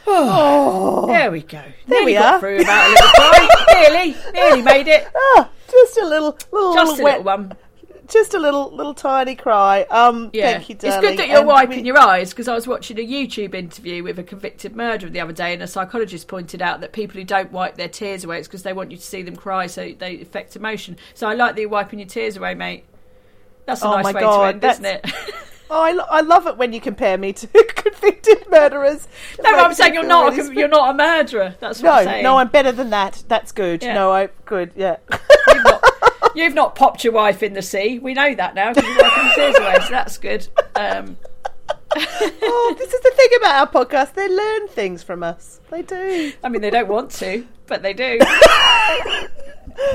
There 0.05 1.31
we 1.31 1.41
go. 1.41 1.61
Oh. 1.63 1.71
There 1.87 2.05
we 2.05 2.17
are. 2.17 2.39
through 2.39 2.57
without 2.57 2.87
a 2.87 2.89
little 2.89 3.07
cry. 3.09 3.47
nearly, 3.73 4.15
nearly 4.33 4.61
made 4.73 4.87
it. 4.87 5.07
Ah, 5.15 5.49
just 5.69 5.97
a 5.97 6.05
little, 6.05 6.37
little, 6.51 6.73
Just 6.73 6.87
a 6.87 6.91
little 6.91 7.03
wet, 7.03 7.17
little 7.19 7.23
one. 7.23 7.57
just 8.09 8.33
a 8.33 8.39
little, 8.39 8.71
little 8.75 8.93
tiny 8.93 9.35
cry. 9.35 9.81
Um, 9.89 10.29
Yeah. 10.33 10.53
thank 10.53 10.69
you, 10.69 10.75
darling. 10.75 10.97
it's 10.99 11.07
good 11.07 11.19
that 11.19 11.27
you're 11.29 11.39
And 11.39 11.47
wiping 11.47 11.81
we- 11.81 11.87
your 11.87 11.97
eyes 11.97 12.31
because 12.31 12.47
I 12.47 12.53
was 12.55 12.67
watching 12.67 12.99
a 12.99 13.05
YouTube 13.07 13.53
interview 13.53 14.03
with 14.03 14.19
a 14.19 14.23
convicted 14.23 14.75
murderer 14.75 15.09
the 15.09 15.21
other 15.21 15.33
day, 15.33 15.53
and 15.53 15.61
a 15.63 15.67
psychologist 15.67 16.27
pointed 16.27 16.61
out 16.61 16.81
that 16.81 16.91
people 16.93 17.17
who 17.19 17.23
don't 17.25 17.51
wipe 17.51 17.75
their 17.77 17.87
tears 17.89 18.23
away, 18.23 18.39
it's 18.39 18.47
because 18.47 18.63
they 18.63 18.73
want 18.73 18.91
you 18.91 18.97
to 18.97 19.03
see 19.03 19.21
them 19.21 19.35
cry, 19.35 19.67
so 19.67 19.91
they 19.97 20.19
affect 20.21 20.55
emotion. 20.55 20.97
So 21.13 21.27
I 21.27 21.33
like 21.35 21.55
that 21.55 21.61
you're 21.61 21.69
wiping 21.69 21.99
your 21.99 22.07
tears 22.07 22.35
away, 22.37 22.53
mate. 22.53 22.85
That's 23.65 23.81
a 23.83 23.87
Oh 23.87 23.91
nice 23.95 24.05
way 24.05 24.13
God, 24.21 24.59
to 24.61 24.67
end, 24.67 24.73
isn't 24.73 24.85
it? 24.85 25.05
Oh, 25.73 25.81
I, 25.81 25.91
lo- 25.93 26.05
I 26.09 26.19
love 26.19 26.47
it 26.47 26.57
when 26.57 26.73
you 26.73 26.81
compare 26.81 27.17
me 27.17 27.31
to 27.31 27.47
convicted 27.75 28.43
murderers. 28.51 29.07
It 29.39 29.43
no, 29.43 29.51
I'm 29.51 29.69
makes 29.69 29.77
saying 29.77 29.91
me 29.91 29.95
you're 29.95 30.03
feel 30.03 30.09
not. 30.09 30.35
really 30.35 30.51
A, 30.55 30.59
you're 30.59 30.67
not 30.67 30.89
a 30.89 30.93
murderer. 30.97 31.55
That's 31.61 31.81
what 31.81 31.89
No, 31.89 31.93
I'm 31.95 32.03
saying. 32.05 32.23
no, 32.23 32.37
I'm 32.37 32.49
better 32.49 32.73
than 32.73 32.89
that. 32.89 33.23
That's 33.29 33.53
good. 33.53 33.81
Yeah. 33.81 33.93
No, 33.93 34.11
I 34.11 34.27
good. 34.45 34.73
Yeah. 34.75 34.97
You've 35.47 35.63
not, 35.63 35.83
you've 36.35 36.53
not 36.53 36.75
popped 36.75 37.05
your 37.05 37.13
wife 37.13 37.41
in 37.41 37.53
the 37.53 37.61
sea. 37.61 37.99
We 37.99 38.13
know 38.13 38.35
that 38.35 38.53
now 38.53 38.73
because 38.73 38.83
you're 38.89 39.01
wiping 39.01 39.25
your 39.27 39.33
tears 39.35 39.55
away, 39.59 39.75
so 39.85 39.89
that's 39.91 40.17
good. 40.17 40.47
Um, 40.75 41.15
oh, 41.95 42.75
this 42.77 42.93
is 42.93 43.01
the 43.01 43.11
thing 43.15 43.29
about 43.37 43.55
our 43.55 43.85
podcast. 43.85 44.13
They 44.13 44.27
learn 44.27 44.67
things 44.67 45.03
from 45.03 45.23
us. 45.23 45.61
They 45.69 45.83
do. 45.83 46.33
I 46.43 46.49
mean, 46.49 46.61
they 46.61 46.69
don't 46.69 46.89
want 46.89 47.11
to, 47.11 47.47
but 47.67 47.81
they 47.81 47.93
do. 47.93 48.19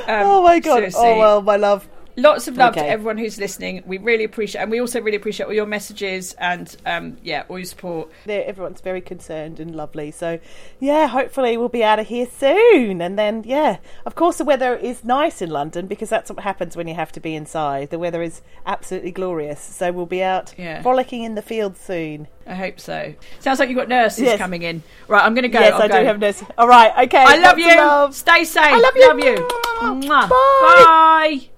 Um, 0.06 0.22
oh 0.24 0.42
my 0.42 0.58
god. 0.58 0.76
seriously. 0.76 1.00
Oh 1.04 1.18
well, 1.18 1.42
my 1.42 1.56
love. 1.56 1.86
Lots 2.18 2.48
of 2.48 2.56
love 2.56 2.72
Okay. 2.76 2.80
to 2.86 2.88
everyone 2.88 3.18
who's 3.18 3.38
listening. 3.38 3.82
We 3.86 3.98
really 3.98 4.24
appreciate, 4.24 4.62
and 4.62 4.70
we 4.70 4.80
also 4.80 5.00
really 5.02 5.18
appreciate 5.18 5.46
all 5.46 5.52
your 5.52 5.66
messages 5.66 6.32
and 6.38 6.74
um, 6.86 7.18
yeah, 7.22 7.44
all 7.48 7.58
your 7.58 7.66
support. 7.66 8.10
They're, 8.24 8.44
everyone's 8.46 8.80
very 8.80 9.02
concerned 9.02 9.60
and 9.60 9.74
lovely. 9.76 10.10
So, 10.12 10.38
yeah, 10.80 11.08
hopefully 11.08 11.56
we'll 11.58 11.68
be 11.68 11.84
out 11.84 11.98
of 11.98 12.06
here 12.06 12.26
soon. 12.26 13.02
And 13.02 13.18
then, 13.18 13.42
yeah, 13.46 13.76
of 14.06 14.14
course, 14.14 14.38
the 14.38 14.44
weather 14.44 14.74
is 14.74 15.04
nice 15.04 15.42
in 15.42 15.50
London 15.50 15.86
because 15.86 16.08
that's 16.08 16.30
what 16.30 16.40
happens 16.40 16.74
when 16.74 16.88
you 16.88 16.94
have 16.94 17.12
to 17.12 17.20
be 17.20 17.34
inside. 17.34 17.90
The 17.90 17.98
weather 17.98 18.22
is 18.22 18.40
absolutely 18.64 19.10
glorious. 19.12 19.60
So 19.60 19.92
we'll 19.92 20.06
be 20.06 20.22
out 20.22 20.54
Yeah. 20.56 20.80
frolicking 20.82 21.22
in 21.22 21.34
the 21.34 21.42
fields 21.42 21.78
soon. 21.80 22.28
I 22.46 22.54
hope 22.54 22.80
so. 22.80 23.12
Sounds 23.40 23.58
like 23.58 23.68
you've 23.68 23.76
got 23.76 23.88
nurses 23.88 24.24
Yes. 24.24 24.38
coming 24.38 24.62
in. 24.62 24.82
Right, 25.08 25.22
I'm 25.22 25.34
going 25.34 25.42
to 25.42 25.48
go. 25.48 25.60
yes, 25.60 25.74
I'll 25.74 25.82
I 25.82 25.88
go. 25.88 26.00
do 26.00 26.06
have 26.06 26.18
nurse. 26.18 26.42
All 26.56 26.68
right, 26.68 27.06
okay. 27.08 27.18
I 27.26 27.36
love 27.38 27.58
you. 27.58 27.76
love. 27.76 28.14
Stay 28.14 28.44
safe. 28.44 28.62
I 28.64 28.78
love 28.78 28.92
you. 28.96 29.08
Love 29.08 30.02
you. 30.04 30.08
Bye. 30.08 30.28
Bye. 30.28 31.48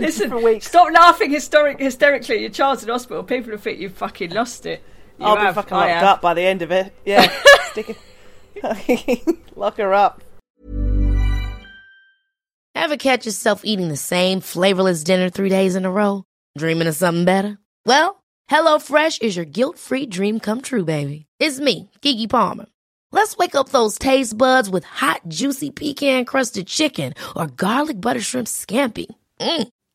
Listen, 0.00 0.30
for 0.30 0.42
weeks. 0.42 0.66
stop 0.66 0.92
laughing 0.92 1.30
hysteric, 1.30 1.78
hysterically. 1.78 2.40
Your 2.40 2.50
child's 2.50 2.82
in 2.82 2.88
hospital. 2.88 3.22
People 3.22 3.52
will 3.52 3.58
think 3.58 3.78
you've 3.78 3.94
fucking 3.94 4.30
lost 4.30 4.66
it. 4.66 4.82
You 5.18 5.26
I'll 5.26 5.36
have. 5.36 5.54
be 5.54 5.60
fucking 5.60 5.76
I 5.76 5.80
locked 5.80 5.90
have. 5.92 6.04
up 6.04 6.20
by 6.22 6.34
the 6.34 6.42
end 6.42 6.62
of 6.62 6.70
it. 6.72 6.92
Yeah, 7.04 7.30
stick 7.70 7.90
it. 7.90 7.96
Lock 9.56 9.76
her 9.78 9.92
up. 9.94 10.22
Ever 12.74 12.96
catch 12.96 13.26
yourself 13.26 13.62
eating 13.64 13.88
the 13.88 13.96
same 13.96 14.40
flavorless 14.40 15.04
dinner 15.04 15.28
three 15.30 15.48
days 15.48 15.76
in 15.76 15.84
a 15.84 15.90
row? 15.90 16.24
Dreaming 16.56 16.88
of 16.88 16.94
something 16.96 17.24
better? 17.24 17.58
Well, 17.86 18.22
HelloFresh 18.50 19.22
is 19.22 19.36
your 19.36 19.44
guilt-free 19.44 20.06
dream 20.06 20.40
come 20.40 20.60
true, 20.60 20.84
baby. 20.84 21.26
It's 21.38 21.60
me, 21.60 21.90
Keke 22.02 22.28
Palmer. 22.28 22.66
Let's 23.12 23.36
wake 23.36 23.54
up 23.54 23.68
those 23.70 23.98
taste 23.98 24.36
buds 24.36 24.70
with 24.70 24.84
hot, 24.84 25.22
juicy 25.28 25.70
pecan-crusted 25.70 26.66
chicken 26.66 27.14
or 27.36 27.46
garlic 27.48 28.00
butter 28.00 28.20
shrimp 28.20 28.46
scampi. 28.48 29.06
Mm. 29.40 29.68